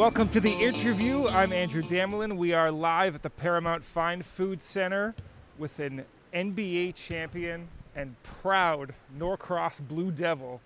Welcome 0.00 0.30
to 0.30 0.40
the 0.40 0.50
interview. 0.50 1.28
I'm 1.28 1.52
Andrew 1.52 1.82
Damelin. 1.82 2.38
We 2.38 2.54
are 2.54 2.70
live 2.72 3.14
at 3.14 3.22
the 3.22 3.28
Paramount 3.28 3.84
Fine 3.84 4.22
Food 4.22 4.62
Center 4.62 5.14
with 5.58 5.78
an 5.78 6.06
NBA 6.32 6.94
champion 6.94 7.68
and 7.94 8.16
proud 8.22 8.94
Norcross 9.18 9.78
Blue 9.78 10.10
Devil. 10.10 10.62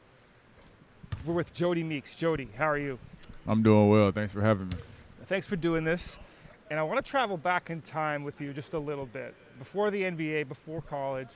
We're 1.27 1.35
with 1.35 1.53
Jodie 1.53 1.85
Meeks. 1.85 2.15
Jodie, 2.15 2.55
how 2.55 2.67
are 2.67 2.79
you? 2.79 3.01
I'm 3.49 3.65
doing 3.65 3.89
well. 3.89 4.13
Thanks 4.13 4.31
for 4.31 4.41
having 4.41 4.69
me. 4.69 4.77
Thanks 5.27 5.49
for 5.49 5.57
doing 5.57 5.83
this. 5.83 6.21
And 6.71 6.79
I 6.79 6.85
want 6.85 7.05
to 7.05 7.11
travel 7.11 7.37
back 7.37 7.71
in 7.71 7.81
time 7.81 8.23
with 8.23 8.41
you 8.41 8.53
just 8.53 8.73
a 8.73 8.79
little 8.79 9.07
bit. 9.07 9.35
Before 9.59 9.91
the 9.91 10.03
NBA, 10.03 10.47
before 10.47 10.81
college, 10.81 11.31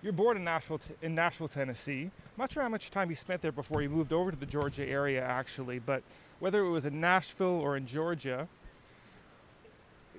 you're 0.00 0.14
born 0.14 0.38
in 0.38 0.44
Nashville, 0.44 0.80
in 1.02 1.14
Nashville, 1.14 1.48
Tennessee. 1.48 2.04
I'm 2.04 2.38
not 2.38 2.50
sure 2.50 2.62
how 2.62 2.70
much 2.70 2.90
time 2.90 3.10
you 3.10 3.14
spent 3.14 3.42
there 3.42 3.52
before 3.52 3.82
you 3.82 3.90
moved 3.90 4.14
over 4.14 4.30
to 4.30 4.36
the 4.38 4.46
Georgia 4.46 4.88
area, 4.88 5.22
actually, 5.22 5.80
but 5.80 6.02
whether 6.42 6.64
it 6.64 6.70
was 6.70 6.84
in 6.84 7.00
Nashville 7.00 7.60
or 7.60 7.76
in 7.76 7.86
Georgia, 7.86 8.48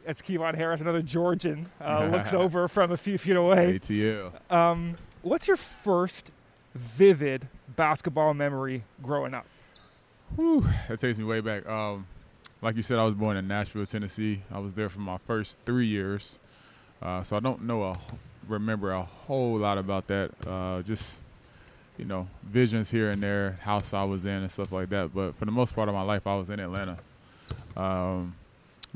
as 0.05 0.21
Kevon 0.21 0.55
Harris, 0.55 0.79
another 0.79 1.01
Georgian, 1.01 1.67
uh, 1.81 2.07
looks 2.09 2.33
over 2.43 2.69
from 2.69 2.91
a 2.93 2.97
few 2.97 3.17
feet 3.17 3.35
away. 3.35 3.77
ATL. 3.77 4.31
Um, 4.49 4.95
what's 5.21 5.49
your 5.49 5.57
first 5.57 6.31
vivid 6.73 7.49
basketball 7.75 8.33
memory 8.33 8.85
growing 9.01 9.33
up? 9.33 9.45
Whew, 10.37 10.65
that 10.87 11.01
takes 11.01 11.17
me 11.17 11.25
way 11.25 11.41
back. 11.41 11.67
Um, 11.67 12.07
like 12.61 12.77
you 12.77 12.83
said, 12.83 12.99
I 12.99 13.03
was 13.03 13.15
born 13.15 13.35
in 13.35 13.45
Nashville, 13.45 13.85
Tennessee. 13.85 14.43
I 14.49 14.59
was 14.59 14.73
there 14.75 14.87
for 14.87 15.01
my 15.01 15.17
first 15.27 15.57
three 15.65 15.87
years, 15.87 16.39
uh, 17.01 17.21
so 17.23 17.35
I 17.35 17.41
don't 17.41 17.63
know 17.63 17.83
a 17.83 17.97
remember 18.47 18.93
a 18.93 19.01
whole 19.03 19.57
lot 19.57 19.77
about 19.77 20.07
that. 20.07 20.31
Uh, 20.47 20.83
just 20.83 21.21
you 21.97 22.05
know, 22.05 22.27
visions 22.43 22.89
here 22.89 23.11
and 23.11 23.21
there, 23.21 23.59
house 23.61 23.93
I 23.93 24.03
was 24.03 24.25
in 24.25 24.31
and 24.31 24.51
stuff 24.51 24.71
like 24.71 24.89
that. 24.89 25.13
But 25.13 25.35
for 25.35 25.45
the 25.45 25.51
most 25.51 25.75
part 25.75 25.89
of 25.89 25.95
my 25.95 26.01
life, 26.01 26.25
I 26.25 26.35
was 26.35 26.49
in 26.49 26.59
Atlanta. 26.59 26.97
Um, 27.77 28.35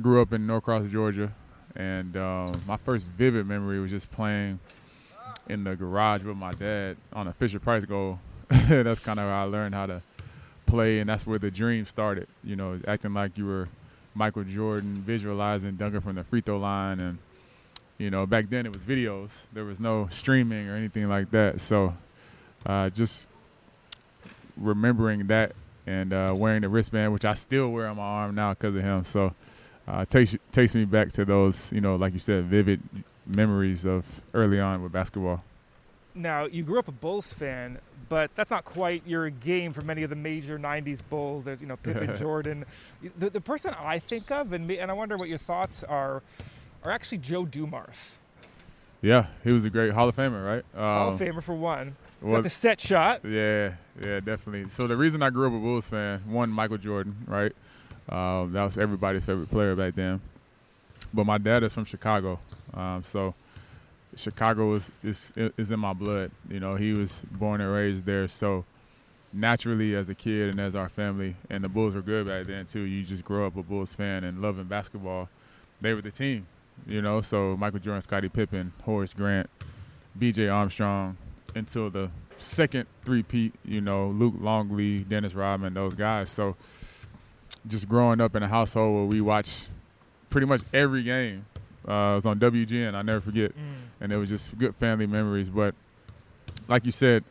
grew 0.01 0.21
up 0.21 0.33
in 0.33 0.47
Norcross, 0.47 0.89
Georgia, 0.89 1.31
and 1.75 2.15
um, 2.17 2.61
my 2.67 2.77
first 2.77 3.07
vivid 3.07 3.45
memory 3.47 3.79
was 3.79 3.91
just 3.91 4.11
playing 4.11 4.59
in 5.49 5.63
the 5.63 5.75
garage 5.75 6.23
with 6.23 6.37
my 6.37 6.53
dad 6.53 6.97
on 7.13 7.27
a 7.27 7.33
Fisher 7.33 7.59
Price 7.59 7.85
goal. 7.85 8.19
that's 8.49 8.99
kind 8.99 9.19
of 9.19 9.25
how 9.25 9.43
I 9.43 9.45
learned 9.45 9.75
how 9.75 9.85
to 9.85 10.01
play, 10.65 10.99
and 10.99 11.09
that's 11.09 11.25
where 11.25 11.39
the 11.39 11.51
dream 11.51 11.85
started. 11.85 12.27
You 12.43 12.55
know, 12.55 12.79
acting 12.87 13.13
like 13.13 13.37
you 13.37 13.45
were 13.45 13.67
Michael 14.13 14.43
Jordan, 14.43 15.03
visualizing 15.05 15.75
dunking 15.75 16.01
from 16.01 16.15
the 16.15 16.23
free 16.23 16.41
throw 16.41 16.57
line, 16.57 16.99
and 16.99 17.17
you 17.97 18.09
know, 18.09 18.25
back 18.25 18.49
then 18.49 18.65
it 18.65 18.73
was 18.73 18.81
videos. 18.81 19.29
There 19.53 19.65
was 19.65 19.79
no 19.79 20.07
streaming 20.09 20.69
or 20.69 20.75
anything 20.75 21.09
like 21.09 21.31
that. 21.31 21.59
So 21.61 21.93
uh, 22.67 22.89
just 22.89 23.27
remembering 24.57 25.25
that 25.27 25.53
and 25.87 26.11
uh, 26.11 26.33
wearing 26.35 26.61
the 26.61 26.69
wristband, 26.69 27.13
which 27.13 27.25
I 27.25 27.33
still 27.33 27.71
wear 27.71 27.87
on 27.87 27.95
my 27.95 28.03
arm 28.03 28.35
now 28.35 28.53
because 28.53 28.75
of 28.75 28.83
him. 28.83 29.03
So 29.03 29.33
uh, 29.87 30.05
takes 30.05 30.35
takes 30.51 30.75
me 30.75 30.85
back 30.85 31.11
to 31.13 31.25
those, 31.25 31.71
you 31.71 31.81
know, 31.81 31.95
like 31.95 32.13
you 32.13 32.19
said, 32.19 32.45
vivid 32.45 32.81
memories 33.25 33.85
of 33.85 34.21
early 34.33 34.59
on 34.59 34.83
with 34.83 34.91
basketball. 34.91 35.43
Now 36.13 36.45
you 36.45 36.63
grew 36.63 36.79
up 36.79 36.87
a 36.87 36.91
Bulls 36.91 37.31
fan, 37.31 37.79
but 38.09 38.31
that's 38.35 38.51
not 38.51 38.65
quite 38.65 39.03
your 39.05 39.29
game 39.29 39.71
for 39.71 39.81
many 39.81 40.03
of 40.03 40.09
the 40.09 40.15
major 40.15 40.59
'90s 40.59 41.01
Bulls. 41.09 41.45
There's, 41.45 41.61
you 41.61 41.67
know, 41.67 41.77
Pippen, 41.77 42.15
Jordan. 42.17 42.65
The, 43.17 43.29
the 43.29 43.41
person 43.41 43.73
I 43.79 43.99
think 43.99 44.29
of, 44.29 44.51
and 44.51 44.67
me, 44.67 44.79
and 44.79 44.91
I 44.91 44.93
wonder 44.93 45.15
what 45.15 45.29
your 45.29 45.37
thoughts 45.37 45.83
are, 45.83 46.21
are 46.83 46.91
actually 46.91 47.19
Joe 47.19 47.45
Dumars. 47.45 48.19
Yeah, 49.01 49.27
he 49.43 49.51
was 49.51 49.63
a 49.65 49.69
great 49.69 49.93
Hall 49.93 50.09
of 50.09 50.15
Famer, 50.15 50.43
right? 50.43 50.65
Um, 50.75 50.81
Hall 50.81 51.09
of 51.13 51.21
um, 51.21 51.27
Famer 51.27 51.43
for 51.43 51.55
one. 51.55 51.95
Well, 52.21 52.41
the 52.41 52.49
set 52.49 52.81
shot. 52.81 53.23
Yeah, 53.23 53.73
yeah, 54.03 54.19
definitely. 54.19 54.69
So 54.69 54.87
the 54.87 54.97
reason 54.97 55.21
I 55.21 55.29
grew 55.29 55.47
up 55.47 55.53
a 55.53 55.59
Bulls 55.59 55.87
fan, 55.87 56.23
one, 56.25 56.49
Michael 56.49 56.77
Jordan, 56.77 57.15
right? 57.27 57.53
Um, 58.09 58.53
that 58.53 58.63
was 58.63 58.77
everybody's 58.77 59.25
favorite 59.25 59.51
player 59.51 59.75
back 59.75 59.95
then. 59.95 60.21
But 61.13 61.25
my 61.25 61.37
dad 61.37 61.63
is 61.63 61.73
from 61.73 61.85
Chicago, 61.85 62.39
um, 62.73 63.03
so 63.03 63.33
Chicago 64.15 64.73
is, 64.73 64.91
is 65.03 65.31
is 65.35 65.71
in 65.71 65.79
my 65.79 65.93
blood. 65.93 66.31
You 66.49 66.59
know, 66.59 66.75
he 66.75 66.93
was 66.93 67.23
born 67.31 67.61
and 67.61 67.71
raised 67.71 68.05
there, 68.05 68.27
so 68.27 68.65
naturally, 69.31 69.95
as 69.95 70.09
a 70.09 70.15
kid 70.15 70.49
and 70.49 70.59
as 70.59 70.75
our 70.75 70.89
family, 70.89 71.35
and 71.49 71.63
the 71.63 71.69
Bulls 71.69 71.95
were 71.95 72.01
good 72.01 72.27
back 72.27 72.45
then 72.45 72.65
too. 72.65 72.81
You 72.81 73.03
just 73.03 73.23
grow 73.23 73.45
up 73.45 73.55
a 73.55 73.63
Bulls 73.63 73.93
fan 73.93 74.23
and 74.23 74.41
loving 74.41 74.65
basketball. 74.65 75.29
They 75.79 75.93
were 75.93 76.01
the 76.01 76.11
team, 76.11 76.47
you 76.85 77.01
know. 77.01 77.21
So 77.21 77.57
Michael 77.57 77.79
Jordan, 77.79 78.01
Scottie 78.01 78.29
Pippen, 78.29 78.73
Horace 78.83 79.13
Grant, 79.13 79.49
B.J. 80.17 80.47
Armstrong, 80.47 81.17
until 81.55 81.89
the 81.89 82.09
second 82.39 82.85
three-peat, 83.03 83.53
you 83.65 83.81
know, 83.81 84.09
Luke 84.09 84.35
Longley, 84.39 84.99
Dennis 84.99 85.33
Rodman, 85.33 85.73
those 85.73 85.95
guys. 85.95 86.29
So 86.29 86.55
just 87.65 87.89
growing 87.89 88.21
up 88.21 88.35
in 88.35 88.43
a 88.43 88.47
household 88.47 88.95
where 88.95 89.05
we 89.05 89.21
watched 89.21 89.69
pretty 90.29 90.47
much 90.47 90.61
every 90.73 91.03
game. 91.03 91.45
Uh, 91.87 92.11
it 92.11 92.15
was 92.15 92.25
on 92.25 92.39
WGN, 92.39 92.93
I 92.95 93.01
never 93.01 93.21
forget. 93.21 93.51
Mm. 93.51 93.73
And 94.01 94.11
it 94.11 94.17
was 94.17 94.29
just 94.29 94.57
good 94.57 94.75
family 94.75 95.07
memories. 95.07 95.49
But 95.49 95.73
like 96.67 96.85
you 96.85 96.91
said, 96.91 97.23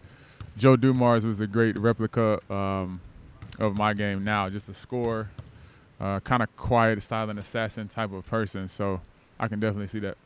Joe 0.56 0.76
Dumars 0.76 1.26
was 1.26 1.40
a 1.40 1.46
great 1.46 1.78
replica 1.78 2.40
um, 2.52 3.00
of 3.58 3.76
my 3.76 3.92
game 3.92 4.24
now, 4.24 4.48
just 4.48 4.68
a 4.68 4.74
score, 4.74 5.30
uh, 6.00 6.20
kind 6.20 6.42
of 6.42 6.54
quiet, 6.56 7.00
silent 7.02 7.38
assassin 7.38 7.88
type 7.88 8.12
of 8.12 8.26
person. 8.26 8.68
So 8.68 9.02
I 9.38 9.48
can 9.48 9.60
definitely 9.60 9.88
see 9.88 10.00
that 10.00 10.16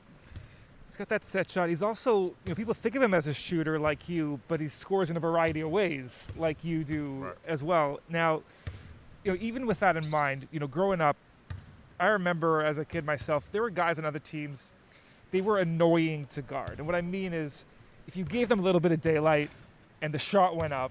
He's 0.90 0.96
got 0.96 1.08
that 1.10 1.24
set 1.24 1.48
shot. 1.48 1.68
He's 1.68 1.82
also, 1.82 2.20
you 2.22 2.34
know, 2.48 2.54
people 2.56 2.74
think 2.74 2.96
of 2.96 3.02
him 3.02 3.14
as 3.14 3.28
a 3.28 3.32
shooter 3.32 3.78
like 3.78 4.08
you, 4.08 4.40
but 4.48 4.58
he 4.58 4.66
scores 4.66 5.08
in 5.08 5.16
a 5.16 5.20
variety 5.20 5.60
of 5.60 5.70
ways 5.70 6.32
like 6.36 6.64
you 6.64 6.82
do 6.82 7.26
right. 7.26 7.34
as 7.46 7.62
well. 7.62 8.00
Now, 8.08 8.42
you 9.22 9.30
know, 9.30 9.38
even 9.40 9.68
with 9.68 9.78
that 9.78 9.96
in 9.96 10.10
mind, 10.10 10.48
you 10.50 10.58
know, 10.58 10.66
growing 10.66 11.00
up, 11.00 11.16
I 12.00 12.06
remember 12.06 12.62
as 12.62 12.76
a 12.76 12.84
kid 12.84 13.04
myself, 13.04 13.48
there 13.52 13.62
were 13.62 13.70
guys 13.70 14.00
on 14.00 14.04
other 14.04 14.18
teams, 14.18 14.72
they 15.30 15.40
were 15.40 15.58
annoying 15.60 16.26
to 16.32 16.42
guard. 16.42 16.78
And 16.78 16.86
what 16.86 16.96
I 16.96 17.02
mean 17.02 17.32
is, 17.32 17.64
if 18.08 18.16
you 18.16 18.24
gave 18.24 18.48
them 18.48 18.58
a 18.58 18.62
little 18.62 18.80
bit 18.80 18.90
of 18.90 19.00
daylight 19.00 19.48
and 20.02 20.12
the 20.12 20.18
shot 20.18 20.56
went 20.56 20.72
up, 20.72 20.90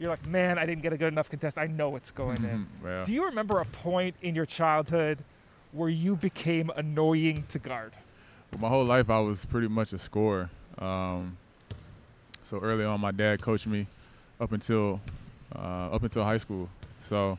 you're 0.00 0.10
like, 0.10 0.26
man, 0.26 0.58
I 0.58 0.66
didn't 0.66 0.82
get 0.82 0.92
a 0.92 0.96
good 0.96 1.12
enough 1.12 1.30
contest. 1.30 1.56
I 1.56 1.68
know 1.68 1.90
what's 1.90 2.10
going 2.10 2.38
in. 2.38 2.66
Yeah. 2.84 3.04
Do 3.04 3.14
you 3.14 3.26
remember 3.26 3.60
a 3.60 3.64
point 3.64 4.16
in 4.22 4.34
your 4.34 4.44
childhood 4.44 5.22
where 5.74 5.88
you 5.88 6.16
became 6.16 6.70
annoying 6.76 7.44
to 7.48 7.58
guard? 7.58 7.92
my 8.58 8.68
whole 8.68 8.84
life 8.84 9.10
I 9.10 9.18
was 9.18 9.44
pretty 9.44 9.66
much 9.66 9.92
a 9.92 9.98
scorer. 9.98 10.48
Um, 10.78 11.36
so 12.44 12.58
early 12.60 12.84
on, 12.84 13.00
my 13.00 13.10
dad 13.10 13.42
coached 13.42 13.66
me 13.66 13.88
up 14.40 14.52
until 14.52 15.00
uh, 15.54 15.90
up 15.90 16.02
until 16.02 16.22
high 16.24 16.36
school. 16.36 16.68
So 17.00 17.38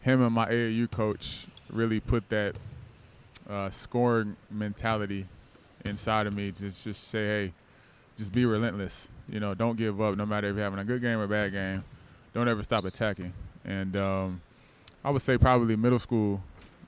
him 0.00 0.22
and 0.22 0.34
my 0.34 0.48
AAU 0.48 0.90
coach 0.90 1.46
really 1.70 2.00
put 2.00 2.28
that 2.30 2.56
uh, 3.48 3.70
scoring 3.70 4.36
mentality 4.50 5.26
inside 5.84 6.26
of 6.26 6.34
me 6.34 6.52
to 6.52 6.70
just 6.70 7.08
say, 7.08 7.26
hey, 7.26 7.52
just 8.16 8.32
be 8.32 8.46
relentless. 8.46 9.08
You 9.28 9.40
know, 9.40 9.54
don't 9.54 9.76
give 9.76 10.00
up 10.00 10.16
no 10.16 10.24
matter 10.24 10.48
if 10.48 10.54
you're 10.54 10.64
having 10.64 10.78
a 10.78 10.84
good 10.84 11.00
game 11.00 11.18
or 11.18 11.24
a 11.24 11.28
bad 11.28 11.52
game. 11.52 11.84
Don't 12.32 12.48
ever 12.48 12.62
stop 12.62 12.84
attacking. 12.84 13.32
And 13.64 13.96
um, 13.96 14.40
I 15.04 15.10
would 15.10 15.22
say 15.22 15.36
probably 15.36 15.76
middle 15.76 15.98
school 15.98 16.42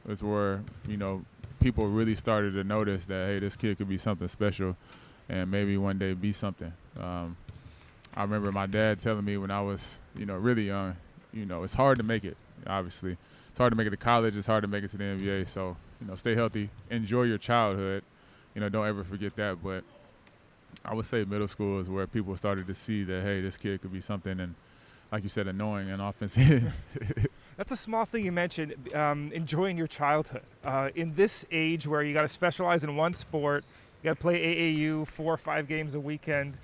is 0.09 0.23
where, 0.23 0.63
you 0.89 0.97
know, 0.97 1.25
people 1.61 1.87
really 1.87 2.15
started 2.15 2.53
to 2.55 2.65
notice 2.65 3.05
that 3.07 3.27
hey, 3.27 3.39
this 3.39 3.57
kid 3.57 3.79
could 3.79 3.89
be 3.89 3.99
something 3.99 4.29
special, 4.29 4.77
and 5.29 5.51
maybe 5.51 5.77
one 5.77 5.99
day 5.99 6.13
be 6.13 6.33
something. 6.33 6.73
Um, 7.01 7.37
I 8.15 8.23
remember 8.23 8.53
my 8.53 8.67
dad 8.67 9.01
telling 9.01 9.25
me 9.25 9.37
when 9.37 9.51
I 9.51 9.61
was, 9.61 10.01
you 10.17 10.27
know, 10.27 10.37
really 10.37 10.67
young, 10.67 10.97
you 11.33 11.47
know, 11.47 11.65
it's 11.65 11.75
hard 11.75 11.99
to 11.99 12.05
make 12.05 12.25
it. 12.25 12.37
Obviously, 12.67 13.17
it's 13.49 13.59
hard 13.59 13.73
to 13.73 13.77
make 13.77 13.87
it 13.87 13.91
to 13.91 13.97
college. 13.97 14.37
It's 14.37 14.47
hard 14.47 14.63
to 14.63 14.69
make 14.69 14.85
it 14.85 14.91
to 14.91 14.97
the 14.97 15.05
NBA. 15.05 15.49
So, 15.49 15.77
you 16.01 16.07
know, 16.07 16.15
stay 16.15 16.35
healthy, 16.35 16.71
enjoy 16.91 17.23
your 17.23 17.39
childhood. 17.39 18.05
You 18.55 18.61
know, 18.61 18.69
don't 18.69 18.87
ever 18.87 19.03
forget 19.03 19.35
that. 19.37 19.63
But 19.63 19.85
I 20.85 20.95
would 20.95 21.07
say 21.07 21.25
middle 21.25 21.49
school 21.49 21.81
is 21.81 21.89
where 21.89 22.07
people 22.07 22.37
started 22.37 22.67
to 22.67 22.75
see 22.75 23.03
that 23.05 23.23
hey, 23.23 23.41
this 23.41 23.57
kid 23.57 23.83
could 23.83 23.93
be 23.93 24.01
something, 24.01 24.39
and 24.39 24.55
like 25.11 25.23
you 25.23 25.29
said, 25.29 25.49
annoying 25.49 25.91
and 25.91 26.01
offensive. 26.01 26.73
That's 27.57 27.71
a 27.71 27.77
small 27.77 28.05
thing 28.05 28.25
you 28.25 28.33
mentioned, 28.33 28.75
um, 28.95 29.31
enjoying 29.33 29.79
your 29.79 29.87
childhood. 29.87 30.43
Uh, 30.65 30.91
in 30.95 31.15
this 31.15 31.45
age 31.53 31.87
where 31.87 32.03
you 32.03 32.13
got 32.13 32.23
to 32.23 32.29
specialize 32.29 32.83
in 32.83 32.97
one 32.97 33.15
sport, 33.15 33.65
you 34.03 34.11
got 34.11 34.17
to 34.17 34.21
play 34.21 34.75
AAU 34.75 35.07
four 35.07 35.33
or 35.33 35.37
five 35.37 35.69
games 35.69 35.95
a 35.95 36.01
weekend, 36.01 36.59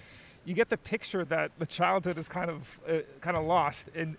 you 0.45 0.55
get 0.55 0.69
the 0.69 0.77
picture 0.77 1.25
that 1.27 1.53
the 1.59 1.67
childhood 1.67 2.19
is 2.19 2.29
kind 2.29 2.51
of 2.51 2.81
uh, 2.89 2.99
kind 3.21 3.37
of 3.37 3.45
lost. 3.45 3.89
And 3.95 4.17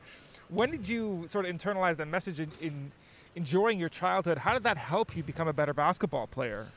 when 0.49 0.71
did 0.71 0.87
you 0.87 1.25
sort 1.27 1.45
of 1.45 1.55
internalize 1.55 1.97
that 1.97 2.07
message 2.07 2.39
in, 2.39 2.51
in 2.61 2.91
enjoying 3.35 3.77
your 3.79 3.89
childhood? 3.89 4.37
How 4.37 4.53
did 4.53 4.63
that 4.63 4.77
help 4.77 5.15
you 5.15 5.23
become 5.23 5.47
a 5.47 5.53
better 5.53 5.73
basketball 5.73 6.27
player? 6.27 6.67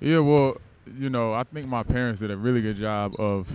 Yeah, 0.00 0.20
well, 0.20 0.56
you 0.98 1.10
know, 1.10 1.34
I 1.34 1.44
think 1.44 1.66
my 1.66 1.82
parents 1.82 2.20
did 2.20 2.30
a 2.30 2.36
really 2.36 2.62
good 2.62 2.76
job 2.76 3.14
of 3.18 3.50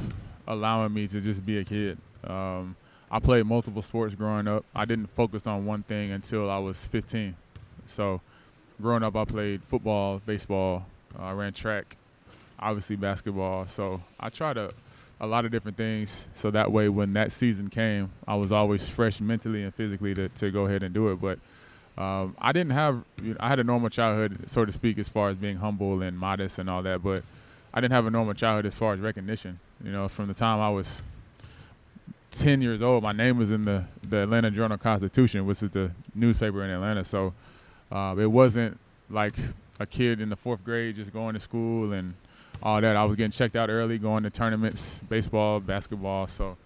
allowing 0.48 0.94
me 0.94 1.08
to 1.08 1.20
just 1.20 1.46
be 1.46 1.58
a 1.58 1.64
kid. 1.64 1.98
Um, 2.24 2.76
I 3.10 3.20
played 3.20 3.46
multiple 3.46 3.82
sports 3.82 4.16
growing 4.16 4.48
up. 4.48 4.66
I 4.76 4.86
didn't 4.86 5.08
focus 5.08 5.48
on 5.48 5.66
one 5.66 5.84
thing 5.84 6.12
until 6.12 6.50
I 6.50 6.58
was 6.58 6.86
15. 6.86 7.36
So, 7.86 8.22
growing 8.82 9.04
up, 9.04 9.16
I 9.16 9.24
played 9.24 9.64
football, 9.64 10.22
baseball, 10.26 10.86
uh, 11.18 11.24
I 11.24 11.32
ran 11.32 11.54
track, 11.54 11.96
obviously 12.60 12.98
basketball. 12.98 13.66
So, 13.68 14.02
I 14.20 14.30
tried 14.30 14.56
to 14.56 14.72
a 15.20 15.28
lot 15.28 15.46
of 15.46 15.52
different 15.52 15.78
things. 15.78 16.28
So 16.34 16.52
that 16.52 16.72
way, 16.72 16.90
when 16.90 17.14
that 17.14 17.32
season 17.32 17.70
came, 17.70 18.12
I 18.28 18.36
was 18.36 18.52
always 18.52 18.88
fresh 18.88 19.20
mentally 19.20 19.64
and 19.64 19.74
physically 19.74 20.14
to, 20.14 20.30
to 20.30 20.52
go 20.52 20.66
ahead 20.66 20.84
and 20.84 20.94
do 20.94 21.10
it. 21.10 21.22
But 21.22 21.40
um, 22.02 22.36
I 22.40 22.52
didn't 22.52 22.74
have, 22.74 23.04
you 23.22 23.32
know, 23.32 23.38
I 23.40 23.50
had 23.50 23.60
a 23.60 23.64
normal 23.64 23.90
childhood, 23.90 24.48
so 24.48 24.66
to 24.66 24.72
speak, 24.72 25.00
as 25.00 25.10
far 25.10 25.30
as 25.30 25.38
being 25.38 25.58
humble 25.58 26.02
and 26.02 26.18
modest 26.18 26.60
and 26.60 26.70
all 26.70 26.84
that. 26.84 27.04
But 27.04 27.24
I 27.74 27.82
didn't 27.82 27.94
have 27.94 28.06
a 28.06 28.12
normal 28.12 28.34
childhood 28.34 28.66
as 28.66 28.78
far 28.78 28.94
as 28.94 29.00
recognition. 29.00 29.60
You 29.84 29.92
know, 29.92 30.08
from 30.08 30.28
the 30.28 30.34
time 30.34 30.60
I 30.60 30.70
was 30.70 31.02
10 32.32 32.62
years 32.62 32.82
old, 32.82 33.04
my 33.04 33.12
name 33.12 33.38
was 33.38 33.52
in 33.52 33.66
the, 33.66 33.86
the 34.08 34.24
Atlanta 34.24 34.52
Journal 34.52 34.78
Constitution, 34.78 35.46
which 35.46 35.64
is 35.64 35.72
the 35.72 35.92
newspaper 36.14 36.64
in 36.64 36.70
Atlanta. 36.70 37.04
So 37.04 37.34
uh, 37.92 38.16
it 38.18 38.28
wasn't 38.28 38.80
like 39.10 39.36
a 39.80 39.86
kid 39.86 40.22
in 40.22 40.30
the 40.30 40.36
fourth 40.36 40.64
grade 40.64 40.96
just 40.96 41.14
going 41.14 41.34
to 41.34 41.40
school 41.40 41.94
and 41.94 42.14
all 42.62 42.82
that. 42.82 42.96
I 42.96 43.04
was 43.06 43.16
getting 43.16 43.32
checked 43.32 43.56
out 43.56 43.70
early, 43.70 43.98
going 43.98 44.24
to 44.24 44.30
tournaments, 44.30 45.02
baseball, 45.08 45.60
basketball. 45.60 46.28
So 46.28 46.58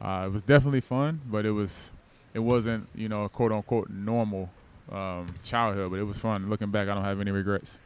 uh, 0.00 0.24
it 0.26 0.32
was 0.32 0.42
definitely 0.42 0.80
fun, 0.80 1.20
but 1.26 1.46
it 1.46 1.52
was 1.52 1.90
it 2.32 2.40
wasn't 2.40 2.88
you 2.94 3.08
know 3.08 3.28
quote 3.28 3.52
unquote 3.52 3.90
normal 3.90 4.50
um, 4.90 5.26
childhood, 5.42 5.90
but 5.90 5.98
it 5.98 6.04
was 6.04 6.18
fun. 6.18 6.50
Looking 6.50 6.70
back, 6.70 6.88
I 6.88 6.94
don't 6.94 7.04
have 7.04 7.20
any 7.20 7.30
regrets. 7.30 7.80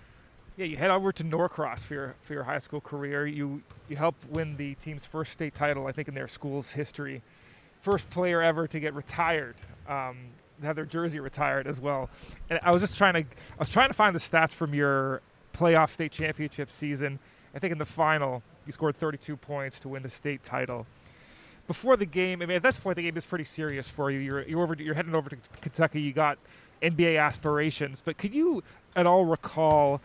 Yeah, 0.59 0.65
you 0.65 0.77
head 0.77 0.91
over 0.91 1.13
to 1.13 1.23
Norcross 1.23 1.85
for 1.85 1.95
your 1.95 2.15
for 2.23 2.33
your 2.33 2.43
high 2.43 2.59
school 2.59 2.81
career. 2.81 3.29
You 3.29 3.63
you 3.89 3.95
helped 3.95 4.29
win 4.29 4.57
the 4.57 4.75
team's 4.75 5.07
first 5.07 5.33
state 5.33 5.55
title, 5.55 5.87
I 5.87 5.93
think, 5.93 6.09
in 6.09 6.15
their 6.15 6.27
school's 6.27 6.73
history. 6.73 7.23
First 7.81 8.11
player 8.11 8.43
ever 8.43 8.67
to 8.67 8.81
get 8.81 8.93
retired, 8.93 9.55
um, 9.87 10.17
have 10.65 10.75
their 10.75 10.85
jersey 10.85 11.21
retired 11.21 11.69
as 11.69 11.79
well. 11.79 12.11
And 12.51 12.59
I 12.65 12.73
was 12.73 12.83
just 12.83 12.99
trying 12.99 13.13
to 13.13 13.21
I 13.21 13.61
was 13.61 13.69
trying 13.69 13.87
to 13.87 13.95
find 13.95 14.17
the 14.17 14.19
stats 14.19 14.53
from 14.53 14.75
your 14.75 15.23
playoff 15.55 15.91
state 15.91 16.11
championship 16.11 16.73
season. 16.73 17.21
I 17.55 17.61
think 17.61 17.71
in 17.71 17.79
the 17.79 17.87
final 17.87 18.43
you 18.67 18.73
scored 18.73 18.97
32 18.97 19.37
points 19.37 19.79
to 19.81 19.89
win 19.89 20.03
the 20.03 20.11
state 20.11 20.43
title. 20.43 20.89
Before 21.69 21.97
the 21.97 22.05
game, 22.05 22.43
I 22.43 22.47
mean, 22.47 22.57
at 22.57 22.65
this 22.65 22.79
point 22.79 22.97
the 22.97 23.03
game 23.03 23.17
is 23.17 23.25
pretty 23.25 23.45
serious 23.45 23.89
for 23.89 24.11
you. 24.11 24.19
You're 24.19 24.43
you're 24.43 24.63
over 24.65 24.75
you're 24.77 24.97
heading 24.97 25.15
over 25.15 25.31
to 25.31 25.37
Kentucky. 25.61 26.01
You 26.01 26.13
got 26.13 26.37
NBA 26.83 27.17
aspirations, 27.17 28.03
but 28.05 28.19
could 28.19 28.35
you 28.35 28.65
at 28.97 29.07
all 29.07 29.25
recall? 29.25 30.01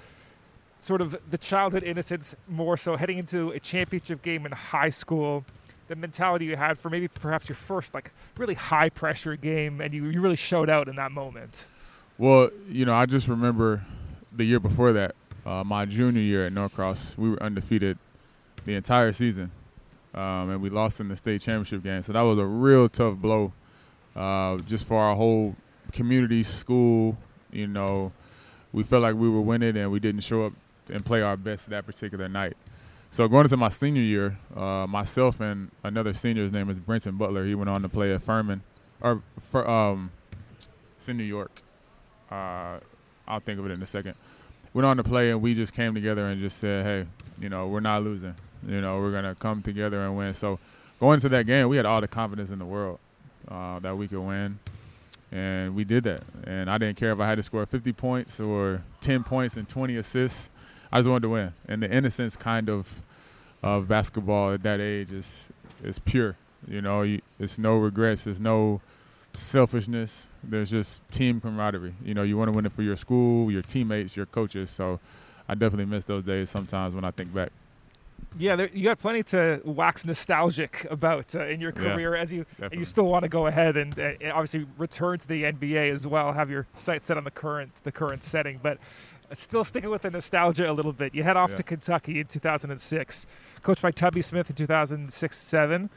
Sort 0.84 1.02
of 1.02 1.18
the 1.30 1.38
childhood 1.38 1.84
innocence 1.84 2.36
more 2.48 2.76
so 2.76 2.96
heading 2.98 3.18
into 3.18 3.52
a 3.52 3.60
championship 3.60 4.22
game 4.22 4.46
in 4.46 4.52
high 4.52 4.90
school 4.90 5.46
the 5.88 5.96
mentality 5.96 6.46
you 6.46 6.56
had 6.56 6.78
for 6.78 6.90
maybe 6.90 7.08
perhaps 7.08 7.48
your 7.48 7.56
first 7.56 7.94
like 7.94 8.12
really 8.38 8.54
high 8.54 8.90
pressure 8.90 9.36
game 9.36 9.82
and 9.82 9.94
you, 9.94 10.06
you 10.06 10.22
really 10.22 10.36
showed 10.36 10.70
out 10.70 10.88
in 10.88 10.96
that 10.96 11.12
moment. 11.12 11.66
Well 12.18 12.50
you 12.70 12.86
know 12.86 12.94
i 12.94 13.06
just 13.06 13.28
remember 13.28 13.86
the 14.32 14.44
year 14.44 14.60
before 14.60 14.94
that 14.94 15.16
uh, 15.46 15.64
my 15.64 15.86
junior 15.86 16.22
year 16.22 16.46
at 16.46 16.54
norcross 16.54 17.18
we 17.18 17.30
were 17.30 17.42
undefeated 17.42 17.98
the 18.66 18.76
entire 18.76 19.14
season 19.14 19.52
um, 20.14 20.50
and 20.52 20.62
we 20.62 20.70
lost 20.70 21.00
in 21.00 21.08
the 21.08 21.16
state 21.16 21.42
championship 21.42 21.84
game. 21.84 22.04
So 22.04 22.14
that 22.14 22.22
was 22.22 22.38
a 22.38 22.46
real 22.46 22.88
tough 22.88 23.16
blow 23.16 23.52
uh, 24.16 24.58
just 24.58 24.86
for 24.86 25.00
our 25.00 25.16
whole 25.16 25.56
community 25.92 26.44
school 26.44 27.18
you 27.52 27.68
know. 27.68 28.12
We 28.72 28.82
felt 28.84 29.04
like 29.04 29.16
we 29.16 29.30
were 29.30 29.42
winning 29.42 29.78
and 29.78 29.92
we 29.92 30.00
didn't 30.00 30.22
show 30.22 30.48
up 30.48 30.54
and 30.90 31.06
play 31.06 31.22
our 31.22 31.38
best 31.38 31.70
that 31.70 31.86
particular 31.86 32.28
night. 32.28 32.56
So 33.12 33.28
going 33.28 33.46
into 33.46 33.58
my 33.58 33.70
senior 33.70 34.02
year, 34.02 34.38
uh, 34.56 34.88
myself 34.88 35.40
and 35.40 35.70
another 35.84 36.14
senior, 36.14 36.44
his 36.44 36.52
name 36.52 36.70
is 36.70 36.80
Brenton 36.80 37.16
Butler. 37.16 37.46
He 37.46 37.54
went 37.56 37.70
on 37.70 37.84
to 37.84 37.90
play 37.90 38.14
at 38.14 38.24
Furman, 38.24 38.64
or 39.02 39.22
for, 39.52 39.70
um, 39.70 40.12
it's 40.96 41.08
in 41.08 41.18
New 41.18 41.24
York. 41.24 41.62
Uh, 42.32 42.80
I'll 43.28 43.40
think 43.40 43.60
of 43.60 43.66
it 43.66 43.72
in 43.72 43.82
a 43.84 43.86
second. 43.86 44.16
Went 44.74 44.86
on 44.86 44.98
to 44.98 45.04
play, 45.04 45.30
and 45.30 45.42
we 45.42 45.54
just 45.54 45.74
came 45.74 45.94
together 45.94 46.28
and 46.28 46.42
just 46.42 46.58
said, 46.58 46.84
"Hey, 46.84 47.06
you 47.40 47.50
know, 47.50 47.68
we're 47.68 47.80
not 47.80 48.04
losing. 48.04 48.34
You 48.68 48.82
know, 48.82 48.98
we're 48.98 49.12
gonna 49.12 49.36
come 49.36 49.62
together 49.62 50.04
and 50.04 50.18
win." 50.18 50.34
So 50.34 50.58
going 51.00 51.16
into 51.16 51.30
that 51.30 51.46
game, 51.46 51.70
we 51.70 51.78
had 51.78 51.86
all 51.86 52.02
the 52.02 52.08
confidence 52.08 52.50
in 52.50 52.58
the 52.58 52.66
world 52.66 52.98
uh, 53.48 53.78
that 53.80 53.96
we 53.96 54.08
could 54.08 54.22
win 54.22 54.58
and 55.34 55.76
we 55.76 55.84
did 55.84 56.04
that. 56.04 56.22
And 56.46 56.70
I 56.70 56.78
didn't 56.78 56.98
care 56.98 57.12
if 57.12 57.20
I 57.20 57.28
had 57.28 57.36
to 57.36 57.44
score 57.44 57.66
50 57.66 57.92
points 57.94 58.40
or 58.40 58.84
10 59.02 59.24
points 59.24 59.58
and 59.58 59.68
20 59.68 59.98
assists. 59.98 60.52
I 60.94 61.00
just 61.00 61.10
wanted 61.10 61.24
to 61.24 61.30
win. 61.30 61.54
And 61.68 61.82
the 61.82 61.92
innocence 61.92 62.36
kind 62.36 62.70
of 62.70 63.02
of 63.64 63.88
basketball 63.88 64.54
at 64.54 64.62
that 64.64 64.80
age 64.80 65.12
is 65.12 65.50
is 65.84 65.98
pure. 65.98 66.38
You 66.68 66.82
know, 66.82 67.02
you, 67.02 67.22
it's 67.40 67.58
no 67.58 67.78
regrets. 67.78 68.26
There's 68.26 68.40
no 68.40 68.80
selfishness. 69.34 70.30
There's 70.44 70.70
just 70.70 71.02
team 71.10 71.42
camaraderie. 71.42 71.96
You 72.06 72.14
know, 72.14 72.22
you 72.22 72.38
want 72.38 72.52
to 72.52 72.56
win 72.56 72.68
it 72.68 72.72
for 72.74 72.84
your 72.84 72.96
school, 72.96 73.52
your 73.52 73.64
teammates, 73.64 74.16
your 74.16 74.28
coaches. 74.28 74.70
So 74.70 75.00
I 75.50 75.56
definitely 75.56 75.86
miss 75.86 76.04
those 76.04 76.24
days 76.24 76.52
sometimes 76.52 76.94
when 76.94 77.04
I 77.04 77.10
think 77.10 77.34
back. 77.34 77.52
Yeah, 78.38 78.56
there, 78.56 78.70
you 78.74 78.84
got 78.84 79.00
plenty 79.00 79.24
to 79.24 79.62
wax 79.64 80.06
nostalgic 80.06 80.88
about 80.90 81.36
uh, 81.36 81.46
in 81.46 81.60
your 81.60 81.72
career 81.72 82.16
yeah, 82.16 82.22
as 82.22 82.34
you 82.34 82.46
and 82.60 82.74
you 82.74 82.86
still 82.86 83.06
want 83.06 83.24
to 83.24 83.30
go 83.30 83.48
ahead 83.48 83.78
and, 83.78 84.00
uh, 84.00 84.14
obviously 84.32 84.66
return 84.78 85.20
to 85.20 85.28
the 85.28 85.44
NBA 85.44 85.92
as 85.92 86.08
well. 86.08 86.34
Have 86.34 86.50
your 86.50 86.66
sights 86.76 87.06
set 87.08 87.18
on 87.18 87.26
the 87.26 87.32
current 87.32 87.72
the 87.84 87.92
current 87.92 88.24
setting, 88.24 88.60
but 88.62 88.80
still 89.34 89.64
sticking 89.64 89.90
with 89.90 90.02
the 90.04 90.12
nostalgia 90.12 90.70
a 90.70 90.74
little 90.74 90.94
bit. 90.94 91.16
You 91.16 91.24
head 91.24 91.38
off 91.38 91.52
Yeah. 91.52 91.56
to 91.58 91.64
Kentucky 91.64 92.20
in 92.20 92.28
2006, 92.28 93.26
coached 93.62 93.82
by 93.82 93.92
Tubby 93.92 94.22
Smith 94.22 94.50
in 94.50 94.56
2006-7, 94.56 95.90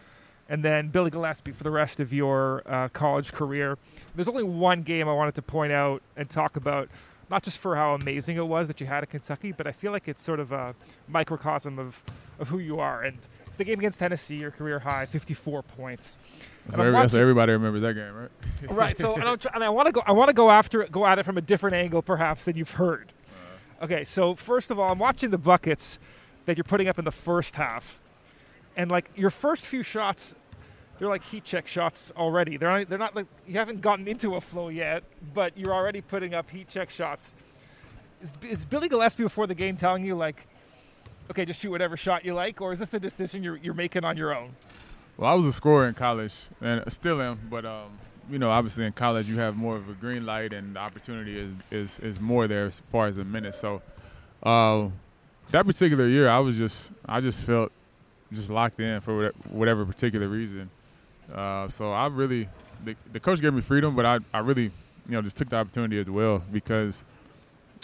and 0.48 0.62
then 0.64 0.88
Billy 0.88 1.10
Gillispie 1.10 1.54
for 1.54 1.64
the 1.64 1.70
rest 1.70 1.98
of 2.00 2.12
your 2.12 2.62
uh, 2.66 2.88
college 2.88 3.32
career. 3.32 3.78
There's 4.14 4.28
only 4.28 4.44
one 4.44 4.82
game 4.82 5.08
I 5.08 5.12
wanted 5.12 5.34
to 5.36 5.42
point 5.42 5.72
out 5.72 6.02
and 6.16 6.30
talk 6.30 6.56
about, 6.56 6.88
not 7.28 7.42
just 7.42 7.58
for 7.58 7.74
how 7.76 7.94
amazing 7.94 8.36
it 8.36 8.46
was 8.46 8.68
that 8.68 8.80
you 8.80 8.86
had 8.86 9.02
at 9.02 9.10
Kentucky, 9.10 9.50
but 9.52 9.66
I 9.66 9.72
feel 9.72 9.90
like 9.92 10.06
it's 10.06 10.22
sort 10.22 10.38
of 10.40 10.52
a 10.52 10.74
microcosm 11.08 11.78
of, 11.78 12.02
of 12.38 12.48
who 12.48 12.58
you 12.58 12.78
are. 12.78 13.02
And 13.02 13.18
it's 13.46 13.56
the 13.56 13.64
game 13.64 13.78
against 13.80 13.98
Tennessee, 13.98 14.36
your 14.36 14.52
career 14.52 14.78
high, 14.78 15.06
54 15.06 15.62
points. 15.64 16.18
So, 16.70 16.80
every, 16.80 16.92
watching- 16.92 17.18
everybody 17.18 17.52
remembers 17.52 17.82
that 17.82 17.94
game, 17.94 18.12
right? 18.14 18.30
right. 18.70 18.98
So 18.98 19.14
and, 19.14 19.40
tr- 19.40 19.48
and 19.54 19.62
I 19.64 19.68
want 19.68 19.86
to 19.86 19.92
go. 19.92 20.02
I 20.04 20.12
want 20.12 20.28
to 20.28 20.34
go 20.34 20.50
after 20.50 20.82
it, 20.82 20.90
go 20.90 21.06
at 21.06 21.18
it 21.18 21.24
from 21.24 21.38
a 21.38 21.40
different 21.40 21.74
angle, 21.76 22.02
perhaps 22.02 22.42
than 22.44 22.56
you've 22.56 22.72
heard. 22.72 23.12
Okay. 23.82 24.04
So 24.04 24.34
first 24.34 24.70
of 24.70 24.78
all, 24.78 24.92
I'm 24.92 24.98
watching 24.98 25.30
the 25.30 25.38
buckets 25.38 25.98
that 26.46 26.56
you're 26.56 26.64
putting 26.64 26.88
up 26.88 26.98
in 26.98 27.04
the 27.04 27.12
first 27.12 27.56
half, 27.56 28.00
and 28.76 28.90
like 28.90 29.10
your 29.16 29.30
first 29.30 29.66
few 29.66 29.82
shots, 29.82 30.34
they're 30.98 31.08
like 31.08 31.24
heat 31.24 31.44
check 31.44 31.66
shots 31.66 32.12
already. 32.16 32.56
They're 32.56 32.70
not, 32.70 32.88
they're 32.88 32.98
not 32.98 33.14
like 33.16 33.26
you 33.46 33.54
haven't 33.54 33.80
gotten 33.80 34.06
into 34.08 34.36
a 34.36 34.40
flow 34.40 34.68
yet, 34.68 35.02
but 35.34 35.56
you're 35.58 35.74
already 35.74 36.00
putting 36.00 36.34
up 36.34 36.50
heat 36.50 36.68
check 36.68 36.90
shots. 36.90 37.34
Is, 38.22 38.32
is 38.48 38.64
Billy 38.64 38.88
Gillispie 38.88 39.18
before 39.18 39.46
the 39.46 39.54
game 39.54 39.76
telling 39.76 40.04
you 40.04 40.14
like, 40.14 40.46
okay, 41.30 41.44
just 41.44 41.60
shoot 41.60 41.70
whatever 41.70 41.96
shot 41.96 42.24
you 42.24 42.32
like, 42.32 42.60
or 42.60 42.72
is 42.72 42.78
this 42.78 42.94
a 42.94 43.00
decision 43.00 43.42
you're 43.42 43.56
you're 43.56 43.74
making 43.74 44.04
on 44.04 44.16
your 44.16 44.34
own? 44.34 44.54
Well, 45.16 45.30
I 45.30 45.34
was 45.34 45.46
a 45.46 45.52
scorer 45.52 45.88
in 45.88 45.94
college, 45.94 46.34
and 46.60 46.82
still 46.92 47.20
am. 47.22 47.40
But 47.50 47.64
um, 47.64 47.98
you 48.30 48.38
know, 48.38 48.50
obviously 48.50 48.84
in 48.84 48.92
college 48.92 49.28
you 49.28 49.36
have 49.36 49.56
more 49.56 49.76
of 49.76 49.88
a 49.88 49.92
green 49.94 50.26
light, 50.26 50.52
and 50.52 50.76
the 50.76 50.80
opportunity 50.80 51.38
is 51.38 51.54
is, 51.70 52.00
is 52.00 52.20
more 52.20 52.46
there 52.46 52.66
as 52.66 52.82
far 52.90 53.06
as 53.06 53.16
the 53.16 53.24
minutes. 53.24 53.58
So, 53.58 53.82
uh, 54.42 54.88
that 55.50 55.66
particular 55.66 56.08
year, 56.08 56.28
I 56.28 56.38
was 56.38 56.56
just 56.56 56.92
I 57.06 57.20
just 57.20 57.44
felt 57.44 57.72
just 58.32 58.50
locked 58.50 58.80
in 58.80 59.00
for 59.00 59.30
whatever 59.50 59.84
particular 59.84 60.28
reason. 60.28 60.70
Uh, 61.32 61.68
so 61.68 61.92
I 61.92 62.06
really 62.06 62.48
the, 62.84 62.96
the 63.12 63.20
coach 63.20 63.40
gave 63.40 63.54
me 63.54 63.62
freedom, 63.62 63.94
but 63.96 64.04
I 64.04 64.18
I 64.32 64.38
really 64.40 64.64
you 64.64 65.12
know 65.12 65.22
just 65.22 65.36
took 65.36 65.48
the 65.48 65.56
opportunity 65.56 65.98
as 65.98 66.10
well 66.10 66.42
because 66.52 67.04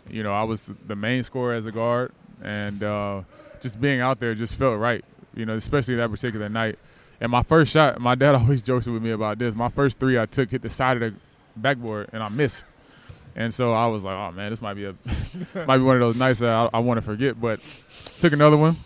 you 0.09 0.23
know 0.23 0.33
I 0.33 0.43
was 0.43 0.71
the 0.87 0.97
main 0.97 1.23
scorer 1.23 1.55
as 1.55 1.67
a 1.67 1.73
guard, 1.73 2.13
and 2.43 2.83
uh, 2.83 3.23
just 3.61 3.81
being 3.81 4.01
out 4.01 4.21
there 4.21 4.35
just 4.35 4.57
felt 4.57 4.79
right. 4.79 5.05
You 5.35 5.47
know, 5.47 5.57
especially 5.57 5.95
that 5.97 6.11
particular 6.11 6.49
night. 6.49 6.79
And 7.23 7.31
my 7.31 7.45
first 7.45 7.73
shot, 7.73 8.01
my 8.01 8.17
dad 8.17 8.35
always 8.35 8.61
jokes 8.61 8.87
with 8.87 9.01
me 9.01 9.13
about 9.13 9.39
this. 9.39 9.55
My 9.55 9.69
first 9.69 10.01
three 10.01 10.19
I 10.19 10.27
took 10.27 10.51
hit 10.51 10.61
the 10.61 10.69
side 10.69 11.01
of 11.01 11.13
the 11.13 11.19
backboard 11.57 12.11
and 12.13 12.21
I 12.21 12.29
missed. 12.29 12.67
And 13.37 13.55
so 13.55 13.73
I 13.73 13.87
was 13.87 14.03
like, 14.03 14.15
oh 14.15 14.33
man, 14.33 14.51
this 14.51 14.61
might 14.61 14.75
be 14.75 14.87
a 14.87 14.95
might 15.67 15.79
be 15.79 15.85
one 15.85 15.95
of 15.95 16.01
those 16.01 16.17
nights 16.17 16.41
that 16.41 16.51
I, 16.51 16.69
I 16.75 16.79
want 16.81 16.99
to 16.99 17.03
forget. 17.03 17.41
But 17.41 17.61
took 18.19 18.33
another 18.33 18.57
one, 18.57 18.77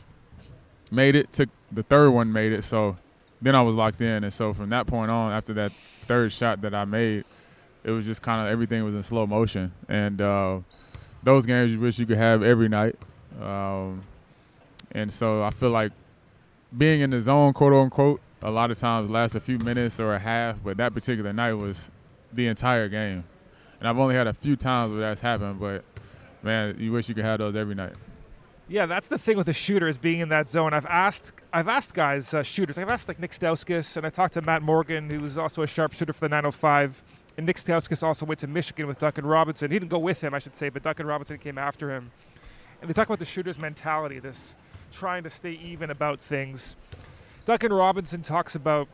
made 0.90 1.16
it. 1.16 1.32
Took 1.32 1.48
the 1.72 1.82
third 1.82 2.10
one, 2.10 2.30
made 2.30 2.52
it. 2.52 2.62
So 2.62 2.98
then 3.40 3.54
I 3.54 3.62
was 3.62 3.74
locked 3.74 4.02
in. 4.02 4.22
And 4.22 4.32
so 4.32 4.52
from 4.52 4.68
that 4.68 4.86
point 4.86 5.10
on, 5.10 5.32
after 5.32 5.54
that 5.54 5.72
third 6.06 6.30
shot 6.30 6.60
that 6.60 6.74
I 6.74 6.84
made, 6.84 7.24
it 7.84 7.90
was 7.90 8.04
just 8.04 8.20
kind 8.20 8.46
of 8.46 8.52
everything 8.52 8.84
was 8.84 8.94
in 8.94 9.02
slow 9.02 9.26
motion, 9.26 9.72
and 9.88 10.20
uh, 10.20 10.58
those 11.22 11.46
games 11.46 11.70
you 11.70 11.78
wish 11.78 12.00
you 12.00 12.06
could 12.06 12.18
have 12.18 12.42
every 12.42 12.68
night. 12.68 12.96
Um, 13.40 14.02
and 14.90 15.12
so 15.12 15.42
I 15.42 15.50
feel 15.50 15.70
like 15.70 15.92
being 16.76 17.00
in 17.00 17.10
the 17.10 17.20
zone, 17.20 17.52
quote 17.52 17.72
unquote, 17.72 18.20
a 18.46 18.50
lot 18.50 18.70
of 18.70 18.78
times 18.78 19.10
lasts 19.10 19.34
a 19.34 19.40
few 19.40 19.58
minutes 19.58 19.98
or 19.98 20.14
a 20.14 20.20
half, 20.20 20.56
but 20.62 20.76
that 20.76 20.94
particular 20.94 21.32
night 21.32 21.54
was 21.54 21.90
the 22.32 22.46
entire 22.46 22.88
game. 22.88 23.24
And 23.80 23.88
I've 23.88 23.98
only 23.98 24.14
had 24.14 24.28
a 24.28 24.32
few 24.32 24.54
times 24.54 24.92
where 24.92 25.00
that's 25.00 25.20
happened, 25.20 25.58
but 25.58 25.84
man, 26.44 26.76
you 26.78 26.92
wish 26.92 27.08
you 27.08 27.14
could 27.16 27.24
have 27.24 27.40
those 27.40 27.56
every 27.56 27.74
night. 27.74 27.94
Yeah, 28.68 28.86
that's 28.86 29.08
the 29.08 29.18
thing 29.18 29.36
with 29.36 29.46
the 29.46 29.52
shooters 29.52 29.98
being 29.98 30.20
in 30.20 30.28
that 30.28 30.48
zone. 30.48 30.72
I've 30.74 30.86
asked, 30.86 31.32
I've 31.52 31.66
asked 31.66 31.92
guys, 31.92 32.32
uh, 32.32 32.44
shooters. 32.44 32.78
I've 32.78 32.88
asked 32.88 33.08
like 33.08 33.18
Nick 33.18 33.32
Stauskas, 33.32 33.96
and 33.96 34.06
I 34.06 34.10
talked 34.10 34.34
to 34.34 34.42
Matt 34.42 34.62
Morgan, 34.62 35.10
who 35.10 35.20
was 35.20 35.36
also 35.36 35.62
a 35.62 35.66
sharpshooter 35.66 36.12
for 36.12 36.20
the 36.20 36.28
905. 36.28 37.02
And 37.36 37.46
Nick 37.46 37.56
Stauskas 37.56 38.04
also 38.04 38.26
went 38.26 38.38
to 38.40 38.46
Michigan 38.46 38.86
with 38.86 39.00
Duncan 39.00 39.26
Robinson. 39.26 39.72
He 39.72 39.78
didn't 39.78 39.90
go 39.90 39.98
with 39.98 40.20
him, 40.20 40.34
I 40.34 40.38
should 40.38 40.54
say, 40.54 40.68
but 40.68 40.84
Duncan 40.84 41.06
Robinson 41.06 41.38
came 41.38 41.58
after 41.58 41.90
him. 41.90 42.12
And 42.80 42.88
they 42.88 42.94
talk 42.94 43.08
about 43.08 43.18
the 43.18 43.24
shooter's 43.24 43.58
mentality, 43.58 44.20
this 44.20 44.54
trying 44.92 45.24
to 45.24 45.30
stay 45.30 45.58
even 45.64 45.90
about 45.90 46.20
things. 46.20 46.76
Duncan 47.46 47.72
Robinson 47.72 48.22
talks 48.22 48.56
about 48.56 48.88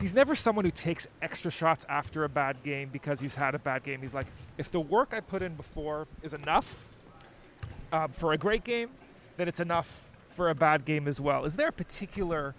he's 0.00 0.14
never 0.14 0.36
someone 0.36 0.64
who 0.64 0.70
takes 0.70 1.08
extra 1.20 1.50
shots 1.50 1.84
after 1.88 2.22
a 2.22 2.28
bad 2.28 2.62
game 2.62 2.88
because 2.88 3.20
he's 3.20 3.34
had 3.34 3.54
a 3.56 3.58
bad 3.58 3.82
game. 3.82 4.00
He's 4.00 4.14
like, 4.14 4.28
if 4.56 4.70
the 4.70 4.80
work 4.80 5.12
I 5.12 5.18
put 5.18 5.42
in 5.42 5.56
before 5.56 6.06
is 6.22 6.32
enough 6.32 6.86
um, 7.92 8.12
for 8.12 8.32
a 8.32 8.38
great 8.38 8.62
game, 8.62 8.90
then 9.36 9.48
it's 9.48 9.58
enough 9.58 10.08
for 10.30 10.48
a 10.48 10.54
bad 10.54 10.84
game 10.84 11.08
as 11.08 11.20
well. 11.20 11.44
Is 11.44 11.56
there 11.56 11.68
a 11.68 11.72
particular 11.72 12.54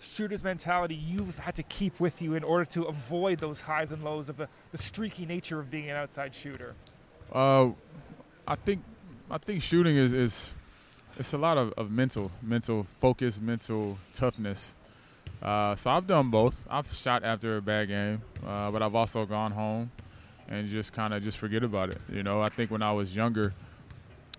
shooter's 0.00 0.42
mentality 0.42 0.96
you've 0.96 1.38
had 1.38 1.54
to 1.54 1.62
keep 1.62 2.00
with 2.00 2.20
you 2.20 2.34
in 2.34 2.42
order 2.42 2.64
to 2.64 2.82
avoid 2.82 3.38
those 3.38 3.60
highs 3.60 3.92
and 3.92 4.02
lows 4.02 4.28
of 4.28 4.36
the, 4.36 4.48
the 4.72 4.78
streaky 4.78 5.24
nature 5.24 5.60
of 5.60 5.70
being 5.70 5.88
an 5.90 5.96
outside 5.96 6.34
shooter? 6.34 6.74
Uh, 7.32 7.70
I 8.48 8.56
think 8.56 8.82
I 9.30 9.38
think 9.38 9.62
shooting 9.62 9.96
is, 9.96 10.12
is 10.12 10.56
it's 11.18 11.32
a 11.32 11.38
lot 11.38 11.58
of, 11.58 11.72
of 11.76 11.90
mental, 11.90 12.30
mental 12.42 12.86
focus, 13.00 13.40
mental 13.40 13.98
toughness. 14.12 14.74
Uh, 15.42 15.74
so 15.74 15.90
I've 15.90 16.06
done 16.06 16.30
both. 16.30 16.54
I've 16.70 16.92
shot 16.92 17.24
after 17.24 17.56
a 17.56 17.62
bad 17.62 17.88
game, 17.88 18.22
uh, 18.46 18.70
but 18.70 18.82
I've 18.82 18.94
also 18.94 19.26
gone 19.26 19.52
home 19.52 19.90
and 20.48 20.68
just 20.68 20.92
kind 20.92 21.12
of 21.14 21.22
just 21.22 21.38
forget 21.38 21.62
about 21.62 21.90
it. 21.90 22.00
You 22.12 22.22
know, 22.22 22.40
I 22.40 22.48
think 22.48 22.70
when 22.70 22.82
I 22.82 22.92
was 22.92 23.14
younger, 23.14 23.52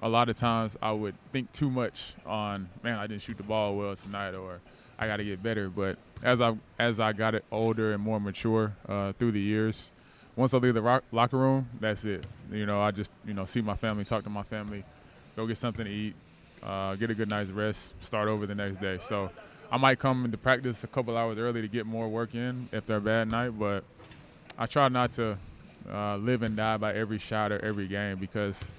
a 0.02 0.10
lot 0.10 0.30
of 0.30 0.36
times 0.36 0.78
I 0.82 0.92
would 0.92 1.16
think 1.32 1.52
too 1.52 1.70
much 1.70 2.16
on, 2.26 2.70
man, 2.84 2.98
I 2.98 3.08
didn't 3.08 3.22
shoot 3.22 3.38
the 3.38 3.44
ball 3.44 3.76
well 3.76 3.96
tonight, 3.96 4.34
or 4.34 4.60
I 5.00 5.08
got 5.08 5.18
to 5.18 5.24
get 5.24 5.44
better. 5.44 5.70
But 5.70 5.98
as 6.24 6.42
I 6.42 6.56
as 6.80 7.00
I 7.00 7.14
got 7.14 7.36
it 7.36 7.46
older 7.52 7.94
and 7.94 8.02
more 8.02 8.20
mature 8.20 8.76
uh, 8.88 9.14
through 9.14 9.32
the 9.34 9.42
years, 9.42 9.92
once 10.36 10.54
I 10.54 10.58
leave 10.58 10.74
the 10.74 10.82
rock, 10.82 11.04
locker 11.12 11.38
room, 11.38 11.70
that's 11.80 12.06
it. 12.06 12.26
You 12.52 12.66
know, 12.66 12.82
I 12.82 12.92
just 12.92 13.12
you 13.26 13.34
know 13.34 13.46
see 13.46 13.62
my 13.62 13.76
family, 13.76 14.06
talk 14.06 14.24
to 14.24 14.30
my 14.30 14.44
family, 14.44 14.84
go 15.36 15.48
get 15.48 15.58
something 15.58 15.86
to 15.86 15.92
eat, 15.92 16.16
uh, 16.64 16.96
get 16.96 17.10
a 17.10 17.16
good 17.16 17.30
night's 17.30 17.52
rest, 17.52 17.94
start 18.02 18.28
over 18.28 18.46
the 18.46 18.56
next 18.56 18.80
day. 18.80 18.98
So 19.02 19.30
I 19.72 19.78
might 19.78 20.00
come 20.00 20.26
into 20.26 20.38
practice 20.38 20.84
a 20.84 20.88
couple 20.88 21.18
hours 21.18 21.38
early 21.38 21.62
to 21.62 21.68
get 21.68 21.86
more 21.86 22.08
work 22.08 22.36
in 22.36 22.70
if 22.72 22.86
they're 22.86 22.98
a 22.98 23.02
bad 23.02 23.30
night, 23.30 23.58
but 23.58 23.84
I 24.58 24.66
try 24.66 24.88
not 24.88 25.12
to 25.12 25.38
uh, 25.92 26.18
live 26.18 26.44
and 26.44 26.56
die 26.56 26.78
by 26.78 26.94
every 26.94 27.20
shot 27.20 27.52
or 27.52 27.60
every 27.60 27.88
game 27.88 28.18
because 28.18 28.72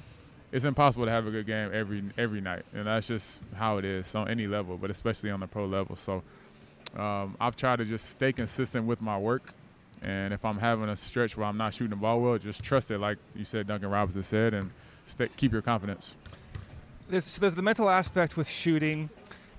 it's 0.52 0.64
impossible 0.64 1.04
to 1.04 1.10
have 1.10 1.26
a 1.26 1.30
good 1.30 1.46
game 1.46 1.70
every 1.74 2.04
every 2.16 2.40
night, 2.40 2.64
and 2.72 2.86
that's 2.86 3.08
just 3.08 3.42
how 3.54 3.78
it 3.78 3.84
is 3.84 4.14
on 4.14 4.28
any 4.28 4.46
level, 4.46 4.78
but 4.78 4.90
especially 4.90 5.30
on 5.30 5.40
the 5.40 5.48
pro 5.48 5.66
level. 5.66 5.96
So 5.96 6.22
um, 6.96 7.36
I've 7.40 7.56
tried 7.56 7.76
to 7.76 7.84
just 7.84 8.08
stay 8.10 8.32
consistent 8.32 8.86
with 8.86 9.02
my 9.02 9.18
work, 9.18 9.52
and 10.00 10.32
if 10.32 10.44
I'm 10.44 10.58
having 10.58 10.88
a 10.88 10.96
stretch 10.96 11.36
where 11.36 11.46
I'm 11.46 11.56
not 11.56 11.74
shooting 11.74 11.90
the 11.90 11.96
ball 11.96 12.20
well, 12.20 12.38
just 12.38 12.62
trust 12.62 12.92
it, 12.92 12.98
like 12.98 13.18
you 13.34 13.44
said, 13.44 13.66
Duncan 13.66 13.90
Robinson 13.90 14.22
said, 14.22 14.54
and 14.54 14.70
stay, 15.04 15.28
keep 15.36 15.52
your 15.52 15.62
confidence 15.62 16.14
there's, 17.08 17.25
so 17.25 17.40
there's 17.40 17.54
the 17.54 17.62
mental 17.62 17.88
aspect 17.90 18.37
with 18.37 18.49
shooting, 18.49 19.11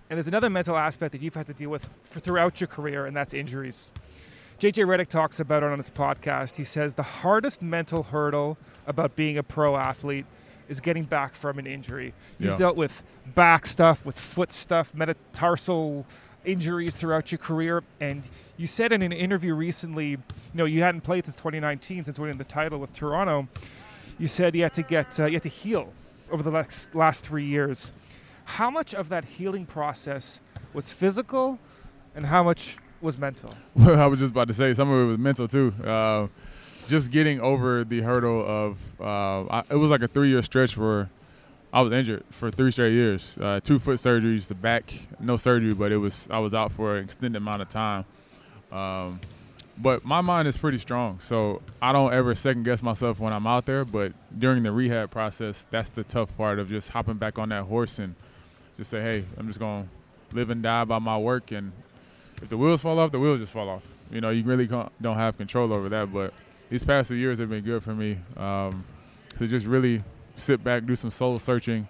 and 0.09 0.17
there's 0.17 0.27
another 0.27 0.49
mental 0.49 0.75
aspect 0.75 1.11
that 1.13 1.21
you've 1.21 1.35
had 1.35 1.47
to 1.47 1.53
deal 1.53 1.69
with 1.69 1.89
for, 2.03 2.19
throughout 2.19 2.59
your 2.61 2.67
career, 2.67 3.05
and 3.05 3.15
that's 3.15 3.33
injuries. 3.33 3.91
JJ 4.59 4.85
Redick 4.85 5.07
talks 5.09 5.39
about 5.39 5.63
it 5.63 5.69
on 5.69 5.77
his 5.77 5.89
podcast. 5.89 6.55
He 6.57 6.63
says 6.63 6.95
the 6.95 7.03
hardest 7.03 7.61
mental 7.61 8.03
hurdle 8.03 8.57
about 8.87 9.15
being 9.15 9.37
a 9.37 9.43
pro 9.43 9.75
athlete 9.75 10.25
is 10.69 10.79
getting 10.79 11.03
back 11.03 11.35
from 11.35 11.59
an 11.59 11.67
injury. 11.67 12.13
You've 12.39 12.51
Yeah. 12.51 12.57
dealt 12.57 12.77
with 12.77 13.03
back 13.35 13.65
stuff, 13.65 14.05
with 14.05 14.17
foot 14.17 14.51
stuff, 14.51 14.93
metatarsal 14.95 16.05
injuries 16.45 16.95
throughout 16.95 17.31
your 17.31 17.39
career, 17.39 17.83
and 17.99 18.27
you 18.55 18.67
said 18.67 18.93
in 18.93 19.01
an 19.01 19.11
interview 19.11 19.53
recently, 19.53 20.09
you 20.11 20.17
know, 20.53 20.65
you 20.65 20.81
hadn't 20.83 21.01
played 21.01 21.25
since 21.25 21.35
2019, 21.35 22.03
since 22.03 22.17
winning 22.17 22.37
the 22.37 22.43
title 22.43 22.79
with 22.79 22.93
Toronto. 22.93 23.47
You 24.17 24.27
said 24.27 24.55
you 24.55 24.63
had 24.63 24.73
to 24.75 24.83
get, 24.83 25.19
uh, 25.19 25.25
you 25.25 25.33
had 25.33 25.43
to 25.43 25.49
heal 25.49 25.91
over 26.35 26.43
the 26.43 26.51
last, 26.51 26.93
last 26.93 27.23
three 27.23 27.45
years. 27.45 27.93
How 28.43 28.69
much 28.69 28.93
of 28.93 29.07
that 29.07 29.23
healing 29.23 29.65
process 29.65 30.41
was 30.73 30.91
physical, 30.91 31.59
and 32.13 32.25
how 32.25 32.43
much 32.43 32.75
was 32.99 33.17
mental? 33.17 33.53
Well, 33.75 33.99
I 33.99 34.05
was 34.07 34.19
just 34.19 34.33
about 34.33 34.49
to 34.49 34.53
say 34.53 34.73
some 34.73 34.91
of 34.91 35.01
it 35.01 35.11
was 35.11 35.17
mental 35.17 35.47
too. 35.47 35.73
Uh, 35.81 36.27
just 36.89 37.09
getting 37.09 37.39
over 37.39 37.85
the 37.85 38.01
hurdle 38.01 38.45
of 38.45 38.79
uh, 38.99 39.45
I, 39.45 39.63
it 39.69 39.75
was 39.75 39.89
like 39.89 40.01
a 40.01 40.09
three 40.09 40.29
year 40.29 40.43
stretch 40.43 40.75
where 40.77 41.09
I 41.71 41.81
was 41.81 41.93
injured 41.93 42.23
for 42.31 42.51
three 42.51 42.71
straight 42.71 42.93
years. 42.93 43.37
Uh, 43.39 43.61
two 43.63 43.79
foot 43.79 43.97
surgeries, 43.97 44.49
the 44.49 44.55
back, 44.55 44.93
no 45.21 45.37
surgery, 45.37 45.73
but 45.73 45.93
it 45.93 45.97
was 45.97 46.27
I 46.29 46.39
was 46.39 46.53
out 46.53 46.73
for 46.73 46.97
an 46.97 47.05
extended 47.05 47.37
amount 47.37 47.61
of 47.61 47.69
time. 47.69 48.03
Um, 48.73 49.21
but 49.77 50.05
my 50.05 50.21
mind 50.21 50.47
is 50.47 50.57
pretty 50.57 50.77
strong, 50.77 51.19
so 51.19 51.61
I 51.81 51.91
don't 51.91 52.13
ever 52.13 52.33
second 52.35 52.63
guess 52.63 52.81
myself 52.81 53.19
when 53.19 53.33
I'm 53.33 53.45
out 53.47 53.65
there. 53.65 53.83
But 53.85 54.13
during 54.37 54.63
the 54.63 54.71
rehab 54.71 55.11
process, 55.11 55.65
that's 55.69 55.89
the 55.89 56.03
tough 56.03 56.35
part 56.37 56.59
of 56.59 56.69
just 56.69 56.89
hopping 56.89 57.15
back 57.15 57.37
on 57.37 57.49
that 57.49 57.63
horse 57.63 57.99
and 57.99 58.15
just 58.77 58.89
say, 58.89 59.01
hey, 59.01 59.25
I'm 59.37 59.47
just 59.47 59.59
gonna 59.59 59.87
live 60.31 60.49
and 60.49 60.63
die 60.63 60.85
by 60.85 60.99
my 60.99 61.17
work, 61.17 61.51
and 61.51 61.71
if 62.41 62.49
the 62.49 62.57
wheels 62.57 62.81
fall 62.81 62.99
off, 62.99 63.11
the 63.11 63.19
wheels 63.19 63.39
just 63.39 63.53
fall 63.53 63.69
off. 63.69 63.83
You 64.11 64.21
know, 64.21 64.29
you 64.29 64.43
really 64.43 64.67
don't 64.67 65.17
have 65.17 65.37
control 65.37 65.73
over 65.73 65.89
that. 65.89 66.13
But 66.13 66.33
these 66.69 66.83
past 66.83 67.09
few 67.09 67.17
years 67.17 67.39
have 67.39 67.49
been 67.49 67.63
good 67.63 67.83
for 67.83 67.93
me 67.93 68.17
um, 68.37 68.83
to 69.39 69.47
just 69.47 69.65
really 69.65 70.03
sit 70.37 70.63
back, 70.63 70.85
do 70.85 70.95
some 70.95 71.11
soul 71.11 71.39
searching, 71.39 71.87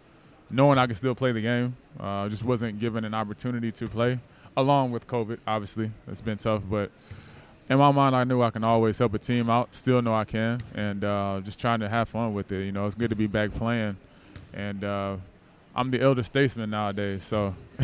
knowing 0.50 0.78
I 0.78 0.86
can 0.86 0.96
still 0.96 1.16
play 1.16 1.32
the 1.32 1.42
game. 1.42 1.76
Uh, 2.00 2.30
just 2.30 2.44
wasn't 2.44 2.80
given 2.80 3.06
an 3.06 3.14
opportunity 3.14 3.72
to 3.72 3.88
play, 3.88 4.20
along 4.56 4.92
with 4.92 5.08
COVID. 5.08 5.40
Obviously, 5.48 5.92
it's 6.08 6.22
been 6.22 6.38
tough, 6.38 6.62
but 6.70 6.92
in 7.70 7.78
my 7.78 7.92
mind, 7.92 8.16
I 8.16 8.24
knew 8.24 8.42
I 8.42 8.52
can 8.52 8.64
always 8.64 8.98
help 8.98 9.14
a 9.14 9.20
team 9.20 9.50
out. 9.50 9.74
Still 9.74 10.02
know 10.02 10.14
I 10.14 10.26
can, 10.26 10.62
and 10.76 11.04
uh, 11.04 11.42
just 11.44 11.60
trying 11.60 11.80
to 11.80 11.90
have 11.90 12.10
fun 12.10 12.34
with 12.34 12.52
it. 12.52 12.66
You 12.66 12.72
know, 12.72 12.86
it's 12.86 12.96
good 12.96 13.10
to 13.10 13.16
be 13.16 13.28
back 13.28 13.54
playing, 13.54 13.98
and 14.54 14.84
uh, 14.84 15.18
I'm 15.76 15.90
the 15.92 16.02
elder 16.02 16.24
statesman 16.24 16.70
nowadays, 16.70 17.24
so 17.24 17.56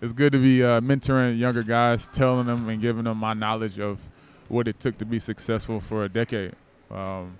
it's 0.00 0.12
good 0.14 0.32
to 0.32 0.38
be 0.38 0.64
uh, 0.64 0.80
mentoring 0.80 1.38
younger 1.38 1.62
guys, 1.62 2.06
telling 2.06 2.46
them 2.46 2.68
and 2.68 2.80
giving 2.80 3.04
them 3.04 3.18
my 3.18 3.34
knowledge 3.34 3.78
of 3.78 4.00
what 4.48 4.66
it 4.66 4.80
took 4.80 4.98
to 4.98 5.04
be 5.04 5.18
successful 5.18 5.80
for 5.80 6.04
a 6.04 6.08
decade, 6.08 6.54
um, 6.90 7.36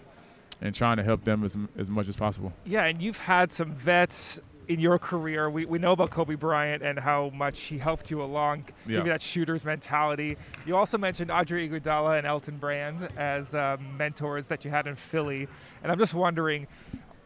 and 0.61 0.75
trying 0.75 0.99
to 0.99 1.03
help 1.03 1.25
them 1.25 1.43
as 1.43 1.57
as 1.79 1.89
much 1.89 2.09
as 2.09 2.17
possible. 2.17 2.53
Yeah, 2.67 2.85
and 2.85 3.01
you've 3.01 3.19
had 3.19 3.51
some 3.51 3.73
vets 3.73 4.41
in 4.69 4.79
your 4.81 4.99
career. 4.99 5.51
We, 5.51 5.65
we 5.67 5.79
know 5.79 5.93
about 5.93 6.11
Kobe 6.11 6.35
Bryant 6.37 6.83
and 6.83 6.99
how 6.99 7.31
much 7.35 7.61
he 7.63 7.79
helped 7.79 8.11
you 8.11 8.23
along, 8.23 8.67
Yeah. 8.87 8.99
give 8.99 9.07
you 9.07 9.13
that 9.13 9.23
shooter's 9.23 9.65
mentality. 9.65 10.37
You 10.67 10.77
also 10.77 10.99
mentioned 10.99 11.31
Andre 11.31 11.69
Iguodala 11.69 12.19
and 12.19 12.27
Elton 12.27 12.59
Brand 12.59 13.09
as 13.17 13.55
uh, 13.55 13.77
mentors 13.99 14.47
that 14.47 14.65
you 14.65 14.71
had 14.71 14.87
in 14.87 14.95
Philly, 14.97 15.49
and 15.83 15.91
I'm 15.91 15.99
just 15.99 16.15
wondering, 16.15 16.67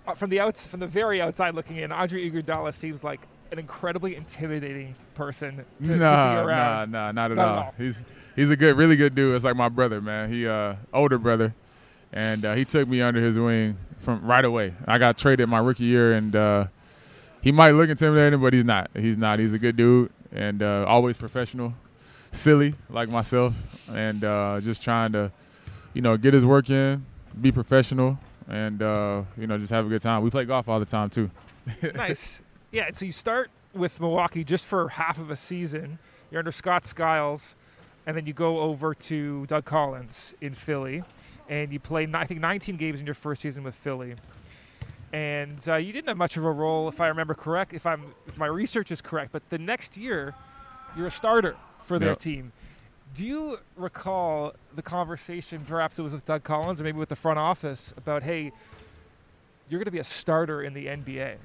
uh, 0.06 0.14
from 0.14 0.30
the 0.30 0.40
outs, 0.40 0.66
from 0.66 0.80
the 0.80 0.86
very 0.86 1.20
outside 1.20 1.54
looking 1.54 1.76
in, 1.76 1.92
Andre 1.92 2.30
Iguodala 2.30 2.72
seems 2.72 3.04
like 3.04 3.20
an 3.52 3.58
incredibly 3.58 4.16
intimidating 4.16 4.94
person 5.14 5.64
to, 5.82 5.86
to 5.88 5.92
be 5.92 5.94
around. 6.02 6.90
nah, 6.90 7.12
nah, 7.12 7.12
not 7.12 7.30
at 7.30 7.36
Not 7.36 7.38
at 7.38 7.38
all. 7.38 7.58
all. 7.64 7.74
He's 7.78 8.02
he's 8.34 8.50
a 8.50 8.56
good, 8.56 8.76
really 8.76 8.96
good 8.96 9.14
dude. 9.14 9.34
It's 9.36 9.44
like 9.44 9.54
my 9.56 9.68
brother, 9.68 10.00
man. 10.00 10.30
He 10.32 10.46
uh 10.48 10.74
older 10.92 11.16
brother, 11.18 11.54
and 12.12 12.44
uh, 12.44 12.54
he 12.54 12.64
took 12.64 12.88
me 12.88 13.00
under 13.02 13.20
his 13.20 13.38
wing 13.38 13.76
from 13.98 14.24
right 14.26 14.44
away. 14.44 14.74
I 14.86 14.98
got 14.98 15.16
traded 15.16 15.48
my 15.48 15.58
rookie 15.58 15.84
year, 15.84 16.12
and 16.14 16.34
uh, 16.34 16.66
he 17.46 17.52
might 17.52 17.70
look 17.70 17.88
intimidating, 17.88 18.40
but 18.40 18.52
he's 18.52 18.64
not. 18.64 18.90
He's 18.92 19.16
not. 19.16 19.38
He's 19.38 19.52
a 19.52 19.58
good 19.60 19.76
dude, 19.76 20.10
and 20.32 20.60
uh, 20.64 20.84
always 20.88 21.16
professional, 21.16 21.74
silly 22.32 22.74
like 22.90 23.08
myself, 23.08 23.54
and 23.88 24.24
uh, 24.24 24.58
just 24.60 24.82
trying 24.82 25.12
to, 25.12 25.30
you 25.94 26.02
know, 26.02 26.16
get 26.16 26.34
his 26.34 26.44
work 26.44 26.68
in, 26.70 27.06
be 27.40 27.52
professional, 27.52 28.18
and 28.48 28.82
uh, 28.82 29.22
you 29.38 29.46
know, 29.46 29.58
just 29.58 29.70
have 29.70 29.86
a 29.86 29.88
good 29.88 30.02
time. 30.02 30.24
We 30.24 30.30
play 30.30 30.44
golf 30.44 30.68
all 30.68 30.80
the 30.80 30.86
time 30.86 31.08
too. 31.08 31.30
nice. 31.94 32.40
Yeah, 32.72 32.90
so 32.92 33.06
you 33.06 33.12
start 33.12 33.52
with 33.72 34.00
Milwaukee 34.00 34.42
just 34.42 34.64
for 34.64 34.88
half 34.88 35.16
of 35.16 35.30
a 35.30 35.36
season. 35.36 36.00
You're 36.32 36.40
under 36.40 36.50
Scott 36.50 36.84
Skiles, 36.84 37.54
and 38.08 38.16
then 38.16 38.26
you 38.26 38.32
go 38.32 38.58
over 38.58 38.92
to 38.92 39.46
Doug 39.46 39.64
Collins 39.64 40.34
in 40.40 40.52
Philly, 40.52 41.04
and 41.48 41.72
you 41.72 41.78
play, 41.78 42.08
I 42.12 42.26
think, 42.26 42.40
19 42.40 42.76
games 42.76 42.98
in 42.98 43.06
your 43.06 43.14
first 43.14 43.42
season 43.42 43.62
with 43.62 43.76
Philly. 43.76 44.16
And 45.12 45.58
uh, 45.68 45.76
you 45.76 45.92
didn't 45.92 46.08
have 46.08 46.16
much 46.16 46.36
of 46.36 46.44
a 46.44 46.50
role, 46.50 46.88
if 46.88 47.00
I 47.00 47.08
remember 47.08 47.34
correct, 47.34 47.72
if 47.72 47.86
I'm 47.86 48.14
if 48.26 48.36
my 48.36 48.46
research 48.46 48.90
is 48.90 49.00
correct. 49.00 49.32
But 49.32 49.48
the 49.50 49.58
next 49.58 49.96
year, 49.96 50.34
you're 50.96 51.06
a 51.06 51.10
starter 51.10 51.56
for 51.84 51.98
their 51.98 52.10
Yep. 52.10 52.18
team. 52.18 52.52
Do 53.14 53.24
you 53.24 53.58
recall 53.76 54.52
the 54.74 54.82
conversation, 54.82 55.64
perhaps 55.66 55.98
it 55.98 56.02
was 56.02 56.12
with 56.12 56.26
Doug 56.26 56.42
Collins 56.42 56.80
or 56.80 56.84
maybe 56.84 56.98
with 56.98 57.08
the 57.08 57.16
front 57.16 57.38
office, 57.38 57.94
about, 57.96 58.24
hey, 58.24 58.50
you're 59.68 59.78
going 59.78 59.84
to 59.86 59.90
be 59.92 60.00
a 60.00 60.04
starter 60.04 60.60
in 60.62 60.74
the 60.74 60.86
NBA? 60.86 61.36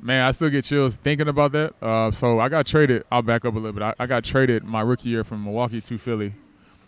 Man, 0.00 0.22
I 0.26 0.30
still 0.32 0.50
get 0.50 0.64
chills 0.64 0.96
thinking 0.96 1.28
about 1.28 1.52
that. 1.52 1.74
Uh, 1.82 2.10
so 2.10 2.38
I 2.40 2.48
got 2.48 2.66
traded. 2.66 3.04
I'll 3.10 3.22
back 3.22 3.44
up 3.44 3.54
a 3.54 3.58
little 3.58 3.72
bit. 3.72 3.82
I, 3.82 3.94
I 3.98 4.06
got 4.06 4.22
traded 4.24 4.64
my 4.64 4.80
rookie 4.80 5.08
year 5.08 5.24
from 5.24 5.44
Milwaukee 5.44 5.80
to 5.80 5.98
Philly. 5.98 6.34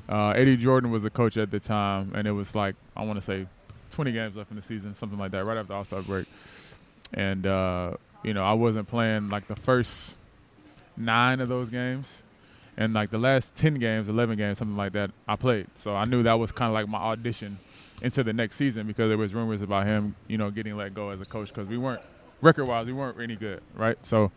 Uh, 0.09 0.31
Eddie 0.31 0.57
Jordan 0.57 0.91
was 0.91 1.03
the 1.03 1.11
coach 1.11 1.37
at 1.37 1.51
the 1.51 1.61
time, 1.61 2.13
and 2.15 2.27
it 2.29 2.33
was 2.33 2.55
like 2.55 2.75
I 2.97 3.05
want 3.05 3.17
to 3.17 3.21
say 3.25 3.47
20 3.91 4.13
games 4.13 4.37
left 4.37 4.51
in 4.51 4.57
the 4.57 4.63
season, 4.63 4.95
something 4.95 5.19
like 5.19 5.31
that, 5.33 5.45
right 5.45 5.57
after 5.57 5.75
All 5.75 5.85
Star 5.85 6.03
break. 6.03 6.27
And 7.13 7.47
uh, 7.47 7.93
you 8.23 8.35
know, 8.35 8.45
I 8.45 8.53
wasn't 8.53 8.89
playing 8.89 9.29
like 9.29 9.49
the 9.49 9.57
first 9.57 10.19
nine 10.97 11.41
of 11.41 11.49
those 11.49 11.71
games, 11.71 12.25
and 12.77 12.95
like 12.95 13.11
the 13.11 13.19
last 13.19 13.55
10 13.57 13.75
games, 13.75 14.09
11 14.09 14.37
games, 14.37 14.59
something 14.59 14.77
like 14.77 14.93
that, 14.93 15.11
I 15.27 15.37
played. 15.37 15.67
So 15.75 15.95
I 15.95 16.05
knew 16.05 16.23
that 16.23 16.35
was 16.35 16.53
kind 16.53 16.71
of 16.71 16.75
like 16.75 16.89
my 16.89 16.99
audition 16.99 17.59
into 18.03 18.23
the 18.23 18.33
next 18.33 18.57
season 18.57 18.87
because 18.87 19.09
there 19.09 19.19
was 19.19 19.35
rumors 19.35 19.63
about 19.63 19.87
him, 19.87 20.15
you 20.29 20.39
know, 20.39 20.51
getting 20.51 20.77
let 20.77 20.95
go 20.95 21.11
as 21.11 21.21
a 21.21 21.25
coach 21.25 21.49
because 21.49 21.69
we 21.69 21.77
weren't 21.77 22.03
record 22.41 22.67
wise, 22.67 22.87
we 22.87 22.93
weren't 22.93 23.21
any 23.21 23.37
good, 23.37 23.63
right? 23.75 24.03
So 24.05 24.31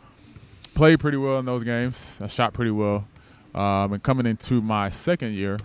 played 0.73 0.99
pretty 0.99 1.17
well 1.17 1.39
in 1.39 1.45
those 1.45 1.63
games. 1.63 2.19
I 2.21 2.27
shot 2.27 2.53
pretty 2.53 2.71
well. 2.71 3.07
Um, 3.55 3.93
and 3.93 4.01
coming 4.03 4.25
into 4.25 4.61
my 4.61 4.89
second 4.89 5.33
year, 5.33 5.57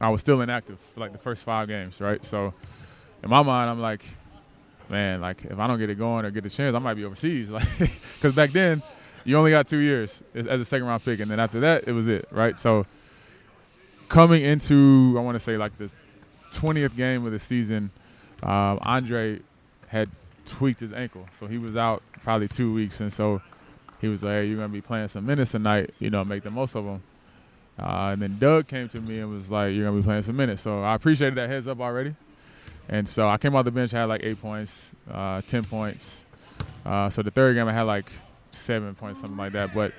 I 0.00 0.08
was 0.10 0.20
still 0.20 0.40
inactive 0.40 0.78
for 0.94 1.00
like 1.00 1.12
the 1.12 1.18
first 1.18 1.42
five 1.42 1.68
games, 1.68 2.00
right? 2.00 2.24
So 2.24 2.52
in 3.22 3.30
my 3.30 3.42
mind, 3.42 3.70
I'm 3.70 3.80
like, 3.80 4.04
man, 4.88 5.20
like 5.20 5.44
if 5.44 5.58
I 5.58 5.66
don't 5.66 5.78
get 5.78 5.90
it 5.90 5.98
going 5.98 6.24
or 6.24 6.30
get 6.30 6.44
a 6.44 6.50
chance, 6.50 6.74
I 6.74 6.78
might 6.78 6.94
be 6.94 7.04
overseas, 7.04 7.48
like 7.50 7.66
because 8.14 8.34
back 8.34 8.50
then 8.50 8.82
you 9.24 9.36
only 9.36 9.50
got 9.50 9.66
two 9.68 9.78
years 9.78 10.22
as 10.34 10.46
a 10.46 10.64
second 10.64 10.86
round 10.86 11.04
pick, 11.04 11.20
and 11.20 11.30
then 11.30 11.40
after 11.40 11.60
that, 11.60 11.88
it 11.88 11.92
was 11.92 12.08
it, 12.08 12.28
right? 12.30 12.56
So 12.56 12.86
coming 14.08 14.44
into, 14.44 15.14
I 15.18 15.20
want 15.20 15.34
to 15.36 15.40
say 15.40 15.56
like 15.56 15.76
this 15.78 15.96
20th 16.52 16.94
game 16.96 17.26
of 17.26 17.32
the 17.32 17.40
season, 17.40 17.90
um, 18.42 18.78
Andre 18.82 19.40
had 19.88 20.10
tweaked 20.44 20.80
his 20.80 20.92
ankle, 20.92 21.26
so 21.38 21.46
he 21.46 21.58
was 21.58 21.76
out 21.76 22.02
probably 22.22 22.48
two 22.48 22.72
weeks, 22.72 23.00
and 23.00 23.12
so 23.12 23.40
he 24.00 24.08
was 24.08 24.22
like, 24.22 24.32
hey, 24.32 24.46
"You're 24.46 24.58
gonna 24.58 24.68
be 24.68 24.80
playing 24.80 25.08
some 25.08 25.26
minutes 25.26 25.52
tonight, 25.52 25.94
you 25.98 26.10
know, 26.10 26.24
make 26.24 26.42
the 26.42 26.50
most 26.50 26.76
of 26.76 26.84
them." 26.84 27.02
Uh, 27.78 28.10
and 28.12 28.22
then 28.22 28.38
Doug 28.38 28.66
came 28.66 28.88
to 28.88 29.00
me 29.00 29.18
and 29.18 29.30
was 29.30 29.50
like, 29.50 29.74
"You're 29.74 29.84
gonna 29.84 29.98
be 29.98 30.02
playing 30.02 30.22
some 30.22 30.36
minutes," 30.36 30.62
so 30.62 30.82
I 30.82 30.94
appreciated 30.94 31.34
that 31.36 31.48
heads 31.48 31.68
up 31.68 31.80
already. 31.80 32.14
And 32.88 33.08
so 33.08 33.28
I 33.28 33.36
came 33.36 33.54
off 33.54 33.64
the 33.64 33.70
bench, 33.70 33.90
had 33.90 34.04
like 34.04 34.22
eight 34.22 34.40
points, 34.40 34.92
uh, 35.10 35.42
ten 35.46 35.64
points. 35.64 36.24
Uh, 36.84 37.10
so 37.10 37.22
the 37.22 37.30
third 37.30 37.54
game 37.54 37.68
I 37.68 37.72
had 37.72 37.82
like 37.82 38.10
seven 38.52 38.94
points, 38.94 39.20
something 39.20 39.36
like 39.36 39.52
that. 39.52 39.74
But 39.74 39.92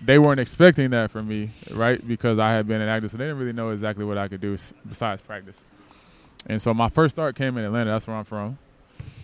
they 0.00 0.18
weren't 0.18 0.40
expecting 0.40 0.90
that 0.90 1.10
from 1.10 1.28
me, 1.28 1.50
right? 1.70 2.06
Because 2.06 2.38
I 2.38 2.52
had 2.52 2.66
been 2.66 2.80
inactive, 2.80 3.10
so 3.10 3.18
they 3.18 3.24
didn't 3.24 3.38
really 3.38 3.52
know 3.52 3.70
exactly 3.70 4.04
what 4.04 4.18
I 4.18 4.28
could 4.28 4.40
do 4.40 4.56
besides 4.88 5.22
practice. 5.22 5.64
And 6.46 6.60
so 6.60 6.72
my 6.72 6.88
first 6.88 7.14
start 7.14 7.36
came 7.36 7.58
in 7.58 7.64
Atlanta. 7.64 7.90
That's 7.90 8.06
where 8.06 8.16
I'm 8.16 8.24
from 8.24 8.58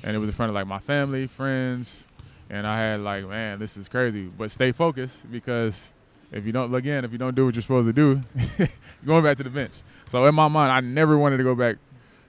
and 0.06 0.14
it 0.14 0.18
was 0.20 0.28
in 0.28 0.34
front 0.34 0.50
of 0.50 0.54
like 0.54 0.66
my 0.66 0.78
family, 0.78 1.26
friends, 1.26 2.06
and 2.48 2.66
I 2.66 2.78
had 2.78 3.00
like, 3.00 3.26
man, 3.26 3.58
this 3.58 3.76
is 3.76 3.88
crazy. 3.88 4.26
But 4.26 4.50
stay 4.50 4.72
focused 4.72 5.30
because 5.30 5.92
if 6.32 6.44
you 6.44 6.52
don't 6.52 6.70
look 6.70 6.84
in, 6.84 7.04
if 7.04 7.12
you 7.12 7.18
don't 7.18 7.34
do 7.34 7.46
what 7.46 7.54
you're 7.54 7.62
supposed 7.62 7.88
to 7.88 7.92
do, 7.92 8.20
you're 8.58 8.68
going 9.06 9.24
back 9.24 9.36
to 9.38 9.42
the 9.42 9.50
bench. 9.50 9.82
So 10.08 10.24
in 10.26 10.34
my 10.34 10.48
mind, 10.48 10.72
I 10.72 10.80
never 10.80 11.16
wanted 11.18 11.38
to 11.38 11.42
go 11.42 11.54
back 11.54 11.76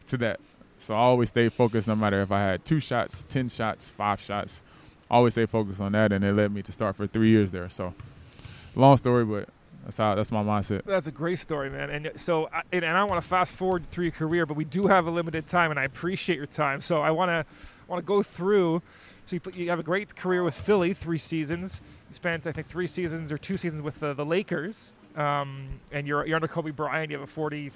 to 0.07 0.17
that. 0.17 0.39
So 0.79 0.93
I 0.93 0.97
always 0.97 1.29
stayed 1.29 1.53
focused, 1.53 1.87
no 1.87 1.95
matter 1.95 2.21
if 2.21 2.31
I 2.31 2.39
had 2.39 2.63
two 2.63 2.79
shots, 2.79 3.25
ten 3.27 3.49
shots, 3.49 3.89
five 3.89 4.21
shots. 4.21 4.63
always 5.09 5.33
stay 5.33 5.45
focused 5.45 5.81
on 5.81 5.93
that, 5.93 6.11
and 6.11 6.23
it 6.23 6.33
led 6.33 6.51
me 6.51 6.61
to 6.61 6.71
start 6.71 6.95
for 6.95 7.07
three 7.07 7.29
years 7.29 7.51
there. 7.51 7.69
So 7.69 7.93
long 8.75 8.97
story, 8.97 9.25
but 9.25 9.49
that's 9.83 9.97
how. 9.97 10.15
That's 10.15 10.31
my 10.31 10.43
mindset. 10.43 10.83
That's 10.85 11.07
a 11.07 11.11
great 11.11 11.39
story, 11.39 11.69
man. 11.69 11.89
And 11.89 12.11
so, 12.15 12.49
and, 12.71 12.85
I 12.85 13.03
want 13.05 13.21
to 13.21 13.27
fast 13.27 13.53
forward 13.53 13.89
through 13.89 14.05
your 14.05 14.11
career, 14.11 14.45
but 14.45 14.55
we 14.55 14.65
do 14.65 14.87
have 14.87 15.07
a 15.07 15.11
limited 15.11 15.47
time, 15.47 15.71
and 15.71 15.79
I 15.79 15.85
appreciate 15.85 16.35
your 16.35 16.45
time. 16.45 16.81
So 16.81 17.01
I 17.01 17.11
want 17.11 17.29
to 17.29 17.45
want 17.87 18.03
to 18.03 18.05
go 18.05 18.21
through. 18.21 18.81
So 19.27 19.35
you, 19.35 19.41
you, 19.53 19.69
have 19.69 19.79
a 19.79 19.83
great 19.83 20.15
career 20.15 20.43
with 20.43 20.55
Philly, 20.55 20.93
three 20.93 21.17
seasons. 21.17 21.81
You 22.09 22.15
spent, 22.15 22.47
I 22.47 22.51
think, 22.51 22.67
three 22.67 22.87
seasons 22.87 23.31
or 23.31 23.37
two 23.37 23.57
seasons 23.57 23.81
with 23.81 23.99
the, 23.99 24.13
the 24.13 24.25
Lakers. 24.25 24.93
Um, 25.15 25.79
and 25.91 26.07
you're, 26.07 26.25
you're 26.25 26.37
under 26.37 26.47
Kobe 26.47 26.71
Bryant. 26.71 27.11
You 27.11 27.17
have 27.19 27.27
a 27.27 27.31
42, 27.31 27.71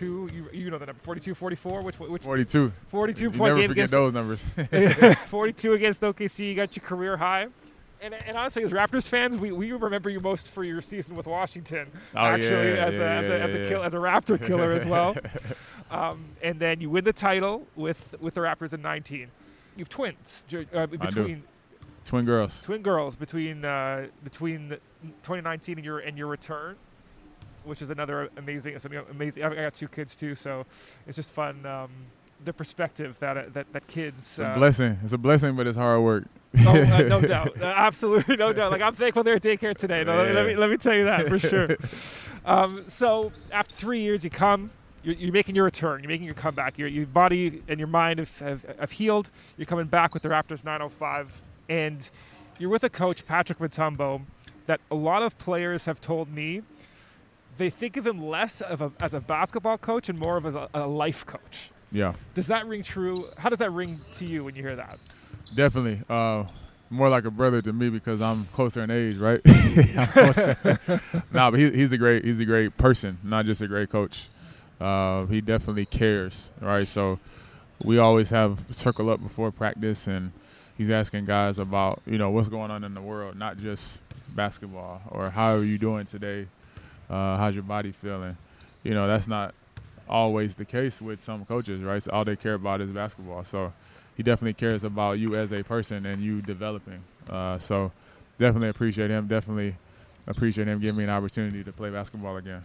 you, 0.00 0.48
you 0.52 0.70
know 0.70 0.78
the 0.78 0.86
number, 0.86 1.00
42, 1.02 1.34
44? 1.34 1.82
Which, 1.82 1.98
which 2.00 2.22
42. 2.22 2.72
42 2.88 3.22
you 3.22 3.30
point 3.30 3.40
never 3.40 3.58
game 3.58 3.68
forget 3.68 3.72
against 3.72 3.90
those 3.92 4.12
numbers. 4.12 4.44
42 5.28 5.72
against 5.72 6.02
OKC. 6.02 6.48
You 6.48 6.54
got 6.54 6.76
your 6.76 6.84
career 6.84 7.16
high 7.16 7.48
and, 8.00 8.14
and 8.14 8.36
honestly, 8.36 8.62
as 8.62 8.72
Raptors 8.72 9.08
fans, 9.08 9.36
we, 9.36 9.52
we 9.52 9.72
remember 9.72 10.10
you 10.10 10.20
most 10.20 10.48
for 10.48 10.62
your 10.62 10.80
season 10.80 11.14
with 11.16 11.26
Washington. 11.26 11.88
Oh, 12.14 12.18
actually, 12.18 12.74
yeah, 12.74 12.86
as, 12.86 12.94
yeah, 12.96 13.00
a, 13.00 13.18
as, 13.18 13.28
a, 13.28 13.40
as, 13.40 13.54
a 13.54 13.68
kill, 13.68 13.82
as 13.82 13.94
a 13.94 13.98
Raptor 13.98 14.44
killer 14.44 14.72
as 14.72 14.84
well. 14.84 15.16
Um, 15.88 16.24
and 16.42 16.58
then 16.58 16.80
you 16.80 16.90
win 16.90 17.04
the 17.04 17.12
title 17.12 17.64
with 17.76 18.16
with 18.18 18.34
the 18.34 18.40
Raptors 18.40 18.72
in 18.72 18.82
19. 18.82 19.30
You've 19.76 19.88
twins 19.88 20.44
uh, 20.74 20.86
between 20.86 21.42
twin 22.04 22.24
girls. 22.24 22.62
Twin 22.62 22.82
girls 22.82 23.16
between 23.16 23.64
uh, 23.64 24.06
between 24.24 24.70
2019 25.22 25.76
and 25.78 25.84
your 25.84 25.98
and 25.98 26.16
your 26.16 26.28
return, 26.28 26.76
which 27.64 27.82
is 27.82 27.90
another 27.90 28.30
amazing 28.36 28.78
something 28.78 29.00
amazing. 29.10 29.44
I 29.44 29.54
got 29.54 29.74
two 29.74 29.88
kids 29.88 30.16
too, 30.16 30.34
so 30.34 30.64
it's 31.06 31.16
just 31.16 31.32
fun. 31.32 31.66
Um, 31.66 31.90
the 32.44 32.52
perspective 32.52 33.16
that 33.20 33.36
uh, 33.36 33.42
that 33.52 33.72
that 33.72 33.86
kids. 33.86 34.18
It's 34.18 34.38
a 34.38 34.46
uh, 34.46 34.58
blessing. 34.58 34.98
It's 35.02 35.12
a 35.12 35.18
blessing, 35.18 35.56
but 35.56 35.66
it's 35.66 35.76
hard 35.76 36.02
work. 36.02 36.24
oh, 36.64 36.70
uh, 36.70 36.98
no 37.02 37.20
doubt, 37.26 37.60
uh, 37.60 37.64
absolutely, 37.64 38.36
no 38.36 38.52
doubt. 38.52 38.72
Like 38.72 38.82
I'm 38.82 38.94
thankful 38.94 39.22
they're 39.22 39.34
at 39.36 39.42
daycare 39.42 39.76
today. 39.76 40.04
No, 40.04 40.24
yeah. 40.24 40.32
let, 40.32 40.46
me 40.46 40.56
let 40.56 40.70
me 40.70 40.76
tell 40.76 40.94
you 40.94 41.04
that 41.04 41.28
for 41.28 41.38
sure. 41.38 41.76
um, 42.46 42.84
so 42.88 43.32
after 43.52 43.74
three 43.74 44.00
years, 44.00 44.24
you 44.24 44.30
come. 44.30 44.70
You're, 45.02 45.14
you're, 45.14 45.32
making 45.32 45.54
your 45.54 45.64
return. 45.64 46.02
You're 46.02 46.10
making 46.10 46.26
your 46.26 46.34
comeback. 46.34 46.78
Your, 46.78 46.88
your 46.88 47.06
body 47.06 47.62
and 47.68 47.78
your 47.78 47.88
mind 47.88 48.18
have, 48.18 48.38
have, 48.40 48.64
have 48.78 48.92
healed. 48.92 49.30
You're 49.56 49.66
coming 49.66 49.86
back 49.86 50.14
with 50.14 50.22
the 50.22 50.28
Raptors 50.28 50.64
905, 50.64 51.40
and 51.68 52.10
you're 52.58 52.70
with 52.70 52.84
a 52.84 52.90
coach, 52.90 53.26
Patrick 53.26 53.58
Mutombo, 53.58 54.22
that 54.66 54.80
a 54.90 54.94
lot 54.94 55.22
of 55.22 55.38
players 55.38 55.84
have 55.84 56.00
told 56.00 56.28
me 56.28 56.62
they 57.58 57.70
think 57.70 57.96
of 57.96 58.06
him 58.06 58.22
less 58.22 58.60
of 58.60 58.80
a, 58.80 58.92
as 59.00 59.14
a 59.14 59.20
basketball 59.20 59.78
coach 59.78 60.08
and 60.08 60.18
more 60.18 60.36
of 60.36 60.46
as 60.46 60.54
a, 60.54 60.68
a 60.74 60.86
life 60.86 61.24
coach. 61.24 61.70
Yeah. 61.92 62.14
Does 62.34 62.48
that 62.48 62.66
ring 62.66 62.82
true? 62.82 63.30
How 63.38 63.48
does 63.48 63.60
that 63.60 63.72
ring 63.72 64.00
to 64.14 64.26
you 64.26 64.44
when 64.44 64.54
you 64.54 64.62
hear 64.62 64.76
that? 64.76 64.98
Definitely. 65.54 66.02
Uh, 66.08 66.44
more 66.90 67.08
like 67.08 67.24
a 67.24 67.30
brother 67.30 67.62
to 67.62 67.72
me 67.72 67.88
because 67.88 68.20
I'm 68.20 68.46
closer 68.46 68.82
in 68.82 68.90
age, 68.90 69.16
right? 69.16 69.40
nah, 71.32 71.50
but 71.50 71.58
he, 71.58 71.70
he's 71.70 71.92
a 71.92 71.98
great 71.98 72.24
he's 72.24 72.40
a 72.40 72.44
great 72.44 72.76
person, 72.76 73.18
not 73.22 73.46
just 73.46 73.60
a 73.60 73.68
great 73.68 73.90
coach. 73.90 74.28
Uh, 74.80 75.26
he 75.26 75.40
definitely 75.40 75.86
cares, 75.86 76.52
right? 76.60 76.86
So 76.86 77.18
we 77.84 77.98
always 77.98 78.30
have 78.30 78.64
circle 78.70 79.10
up 79.10 79.22
before 79.22 79.50
practice, 79.50 80.06
and 80.06 80.32
he's 80.76 80.90
asking 80.90 81.24
guys 81.24 81.58
about 81.58 82.02
you 82.06 82.18
know 82.18 82.30
what's 82.30 82.48
going 82.48 82.70
on 82.70 82.84
in 82.84 82.94
the 82.94 83.00
world, 83.00 83.36
not 83.36 83.56
just 83.58 84.02
basketball 84.28 85.00
or 85.08 85.30
how 85.30 85.54
are 85.54 85.64
you 85.64 85.78
doing 85.78 86.04
today, 86.04 86.46
uh, 87.08 87.36
how's 87.38 87.54
your 87.54 87.64
body 87.64 87.92
feeling. 87.92 88.36
You 88.82 88.94
know 88.94 89.06
that's 89.06 89.26
not 89.26 89.54
always 90.08 90.54
the 90.54 90.64
case 90.64 91.00
with 91.00 91.20
some 91.20 91.44
coaches, 91.44 91.82
right? 91.82 92.02
So 92.02 92.10
all 92.12 92.24
they 92.24 92.36
care 92.36 92.54
about 92.54 92.80
is 92.80 92.90
basketball. 92.90 93.44
So 93.44 93.72
he 94.16 94.22
definitely 94.22 94.54
cares 94.54 94.84
about 94.84 95.18
you 95.18 95.34
as 95.36 95.52
a 95.52 95.62
person 95.62 96.06
and 96.06 96.22
you 96.22 96.42
developing. 96.42 97.02
Uh, 97.28 97.58
so 97.58 97.92
definitely 98.38 98.68
appreciate 98.68 99.10
him. 99.10 99.26
Definitely 99.26 99.76
appreciate 100.26 100.68
him 100.68 100.80
giving 100.80 100.98
me 100.98 101.04
an 101.04 101.10
opportunity 101.10 101.64
to 101.64 101.72
play 101.72 101.90
basketball 101.90 102.36
again. 102.36 102.62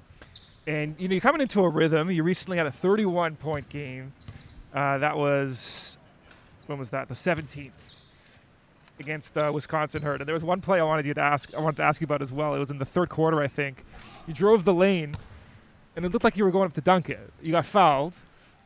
And 0.68 0.96
you 1.00 1.08
know, 1.08 1.14
you're 1.14 1.22
coming 1.22 1.42
into 1.42 1.62
a 1.64 1.70
rhythm. 1.70 2.12
You 2.12 2.24
recently 2.24 2.58
had 2.58 2.68
a 2.68 2.72
31 2.72 3.36
point 3.36 3.70
game. 3.70 4.14
Uh, 4.74 4.98
that 5.00 5.18
was 5.18 5.98
when 6.68 6.78
was 6.80 6.92
that? 6.92 7.08
The 7.08 7.14
17th 7.14 7.72
against 9.00 9.38
uh, 9.38 9.52
Wisconsin 9.54 10.02
Herd. 10.02 10.22
And 10.22 10.28
there 10.28 10.34
was 10.34 10.44
one 10.44 10.62
play 10.62 10.80
I 10.80 10.84
wanted 10.84 11.06
you 11.06 11.14
to 11.14 11.22
ask. 11.22 11.54
I 11.54 11.60
wanted 11.60 11.78
to 11.78 11.84
ask 11.84 12.00
you 12.00 12.06
about 12.06 12.22
as 12.22 12.32
well. 12.32 12.54
It 12.56 12.60
was 12.60 12.72
in 12.72 12.78
the 12.78 12.86
third 12.86 13.10
quarter, 13.10 13.42
I 13.42 13.48
think. 13.48 13.84
You 14.28 14.34
drove 14.34 14.64
the 14.64 14.74
lane 14.74 15.16
and 15.96 16.06
it 16.06 16.12
looked 16.14 16.24
like 16.24 16.38
you 16.38 16.46
were 16.46 16.52
going 16.52 16.68
up 16.68 16.74
to 16.74 16.82
dunk 16.82 17.10
it. 17.10 17.20
You 17.42 17.52
got 17.52 17.66
fouled. 17.66 18.16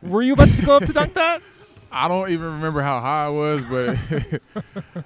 Were 0.02 0.22
you 0.22 0.34
about 0.34 0.50
to 0.50 0.62
go 0.66 0.78
up 0.78 0.86
to 0.86 0.94
dunk 0.94 1.14
that? 1.16 1.42
I 1.92 2.08
don't 2.10 2.30
even 2.30 2.46
remember 2.46 2.82
how 2.82 3.00
high 3.00 3.26
I 3.26 3.30
was, 3.30 3.64
but 3.64 3.98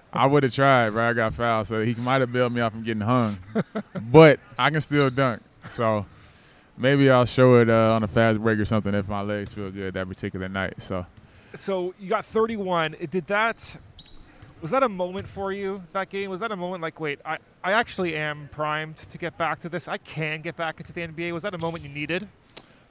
I 0.13 0.25
would 0.25 0.43
have 0.43 0.53
tried, 0.53 0.89
but 0.89 1.01
I 1.01 1.13
got 1.13 1.33
fouled. 1.35 1.67
So 1.67 1.81
he 1.81 1.93
might 1.95 2.21
have 2.21 2.33
bailed 2.33 2.51
me 2.51 2.61
out 2.61 2.71
from 2.71 2.83
getting 2.83 3.01
hung. 3.01 3.37
but 4.11 4.39
I 4.57 4.71
can 4.71 4.81
still 4.81 5.09
dunk. 5.11 5.43
So 5.69 6.05
maybe 6.79 7.11
I'll 7.11 7.25
show 7.25 7.55
it 7.57 7.69
uh, 7.69 7.93
on 7.93 8.03
a 8.03 8.07
fast 8.07 8.39
break 8.39 8.57
or 8.57 8.65
something 8.65 8.95
if 8.95 9.07
my 9.07 9.21
legs 9.21 9.53
feel 9.53 9.69
good 9.69 9.93
that 9.93 10.07
particular 10.07 10.49
night. 10.49 10.81
So, 10.81 11.05
so 11.53 11.93
you 11.99 12.09
got 12.09 12.25
31. 12.25 12.95
Did 13.11 13.27
that 13.27 13.77
was 14.61 14.71
that 14.71 14.83
a 14.83 14.89
moment 14.89 15.27
for 15.27 15.51
you 15.51 15.81
that 15.93 16.09
game? 16.09 16.29
Was 16.29 16.39
that 16.41 16.51
a 16.51 16.55
moment 16.55 16.81
like, 16.81 16.99
wait, 16.99 17.19
I, 17.23 17.37
I 17.63 17.73
actually 17.73 18.15
am 18.15 18.49
primed 18.51 18.97
to 18.97 19.17
get 19.17 19.37
back 19.37 19.61
to 19.61 19.69
this. 19.69 19.87
I 19.87 19.97
can 19.97 20.41
get 20.41 20.57
back 20.57 20.79
into 20.79 20.93
the 20.93 21.05
NBA. 21.07 21.31
Was 21.33 21.43
that 21.43 21.53
a 21.53 21.57
moment 21.57 21.83
you 21.83 21.89
needed? 21.89 22.27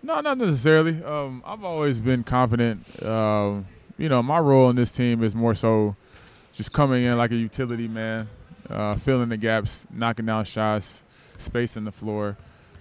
No, 0.02 0.20
not 0.20 0.38
necessarily. 0.38 1.02
Um, 1.02 1.42
I've 1.44 1.64
always 1.64 2.00
been 2.00 2.22
confident. 2.22 3.02
Um, 3.02 3.66
you 3.98 4.08
know, 4.08 4.22
my 4.22 4.38
role 4.38 4.70
in 4.70 4.76
this 4.76 4.92
team 4.92 5.22
is 5.22 5.34
more 5.34 5.54
so 5.54 5.96
just 6.52 6.72
coming 6.72 7.04
in 7.04 7.18
like 7.18 7.32
a 7.32 7.36
utility 7.36 7.88
man, 7.88 8.28
uh, 8.70 8.94
filling 8.94 9.28
the 9.28 9.36
gaps, 9.36 9.86
knocking 9.92 10.26
down 10.26 10.44
shots, 10.44 11.02
spacing 11.36 11.84
the 11.84 11.92
floor. 11.92 12.36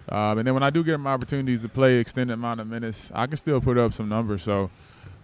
Um, 0.10 0.38
and 0.38 0.48
then 0.48 0.54
when 0.54 0.64
I 0.64 0.70
do 0.70 0.84
get 0.84 1.00
my 1.00 1.14
opportunities 1.14 1.64
to 1.64 1.70
play 1.70 1.98
extended 1.98 2.34
amount 2.34 2.62
of 2.62 2.68
minutes, 2.68 3.12
I 3.14 3.28
can 3.28 3.38
still 3.38 3.60
put 3.60 3.78
up 3.78 3.94
some 3.94 4.08
numbers. 4.08 4.44
So, 4.44 4.70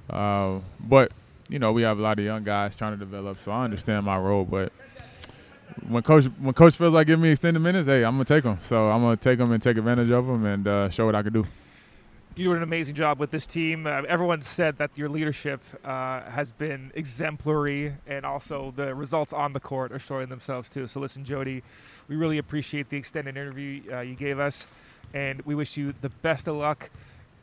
uh, 0.10 0.60
but 0.80 1.12
you 1.50 1.60
know, 1.60 1.72
we 1.72 1.84
have 1.84 2.00
a 2.00 2.02
lot 2.02 2.20
of 2.20 2.26
young 2.26 2.44
guys 2.44 2.76
trying 2.76 2.98
to 2.98 3.06
develop, 3.06 3.40
so 3.40 3.52
I 3.52 3.64
understand 3.64 4.06
my 4.06 4.18
role. 4.18 4.44
But 4.44 4.74
when 5.88 6.04
coach 6.04 6.26
when 6.26 6.54
coach 6.54 6.76
feels 6.76 6.94
like 6.94 7.08
giving 7.08 7.24
me 7.24 7.30
extended 7.30 7.60
minutes, 7.60 7.88
hey, 7.88 8.04
I'm 8.04 8.14
gonna 8.16 8.26
take 8.26 8.44
them. 8.44 8.58
So 8.62 8.90
I'm 8.90 9.02
gonna 9.02 9.18
take 9.18 9.38
them 9.38 9.52
and 9.52 9.62
take 9.62 9.78
advantage 9.78 10.10
of 10.10 10.26
them 10.26 10.46
and 10.46 10.68
uh, 10.68 10.90
show 10.90 11.06
what 11.06 11.16
I 11.16 11.24
can 11.24 11.34
do. 11.34 11.46
You 12.36 12.46
do 12.46 12.54
an 12.54 12.64
amazing 12.64 12.96
job 12.96 13.20
with 13.20 13.30
this 13.30 13.46
team. 13.46 13.86
Uh, 13.86 14.02
everyone 14.08 14.42
said 14.42 14.80
that 14.80 14.90
your 14.96 15.08
leadership 15.08 15.62
uh, 15.86 16.22
has 16.22 16.52
been 16.52 16.92
exemplary, 16.96 17.94
and 18.08 18.26
also 18.26 18.74
the 18.76 18.96
results 18.96 19.34
on 19.34 19.54
the 19.54 19.60
court 19.60 19.92
are 19.92 20.00
showing 20.00 20.30
themselves 20.30 20.68
too. 20.68 20.88
So 20.88 21.00
listen, 21.00 21.24
Jodie, 21.24 21.62
we 22.08 22.16
really 22.16 22.40
appreciate 22.40 22.90
the 22.90 22.98
extended 22.98 23.38
interview 23.38 23.84
uh, 23.92 24.00
you 24.00 24.16
gave 24.16 24.40
us, 24.40 24.66
and 25.14 25.44
we 25.44 25.54
wish 25.54 25.78
you 25.78 25.94
the 26.02 26.10
best 26.10 26.48
of 26.48 26.56
luck 26.56 26.90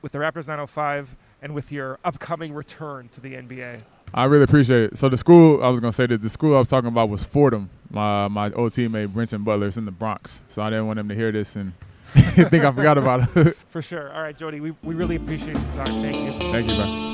with 0.03 0.11
the 0.11 0.19
Raptors 0.19 0.49
905 0.49 1.15
and 1.41 1.55
with 1.55 1.71
your 1.71 2.01
upcoming 2.05 2.53
return 2.53 3.09
to 3.11 3.21
the 3.21 3.35
NBA. 3.35 3.83
I 4.13 4.25
really 4.25 4.43
appreciate 4.43 4.93
it. 4.93 4.99
So 4.99 5.09
the 5.09 5.17
school 5.17 5.63
I 5.63 5.69
was 5.69 5.79
gonna 5.79 5.93
say 5.93 6.07
that 6.07 6.21
the 6.21 6.29
school 6.29 6.57
I 6.57 6.59
was 6.59 6.69
talking 6.69 6.89
about 6.89 7.09
was 7.09 7.23
Fordham. 7.23 7.71
My 7.91 8.27
my 8.27 8.51
old 8.55 8.73
teammate 8.73 9.13
Brenton 9.13 9.45
Butler 9.45 9.69
is 9.69 9.77
in 9.77 9.85
the 9.85 9.93
Bronx, 9.93 10.43
so 10.49 10.63
I 10.63 10.71
didn't 10.71 10.89
want 10.89 10.99
him 10.99 11.09
to 11.11 11.15
hear 11.15 11.31
this 11.31 11.55
and 11.55 11.75
think 12.49 12.65
I 12.65 12.73
forgot 12.73 12.99
about 12.99 13.37
it. 13.37 13.57
For 13.69 13.83
sure. 13.83 14.13
All 14.13 14.23
right, 14.23 14.37
Jodie, 14.37 14.61
we, 14.61 14.73
we 14.83 14.95
really 14.95 15.17
appreciate 15.17 15.55
the 15.55 15.73
time. 15.73 16.03
Thank 16.03 16.17
you. 16.17 16.53
Thank 16.53 16.69
you, 16.69 16.77
bro. 16.77 17.10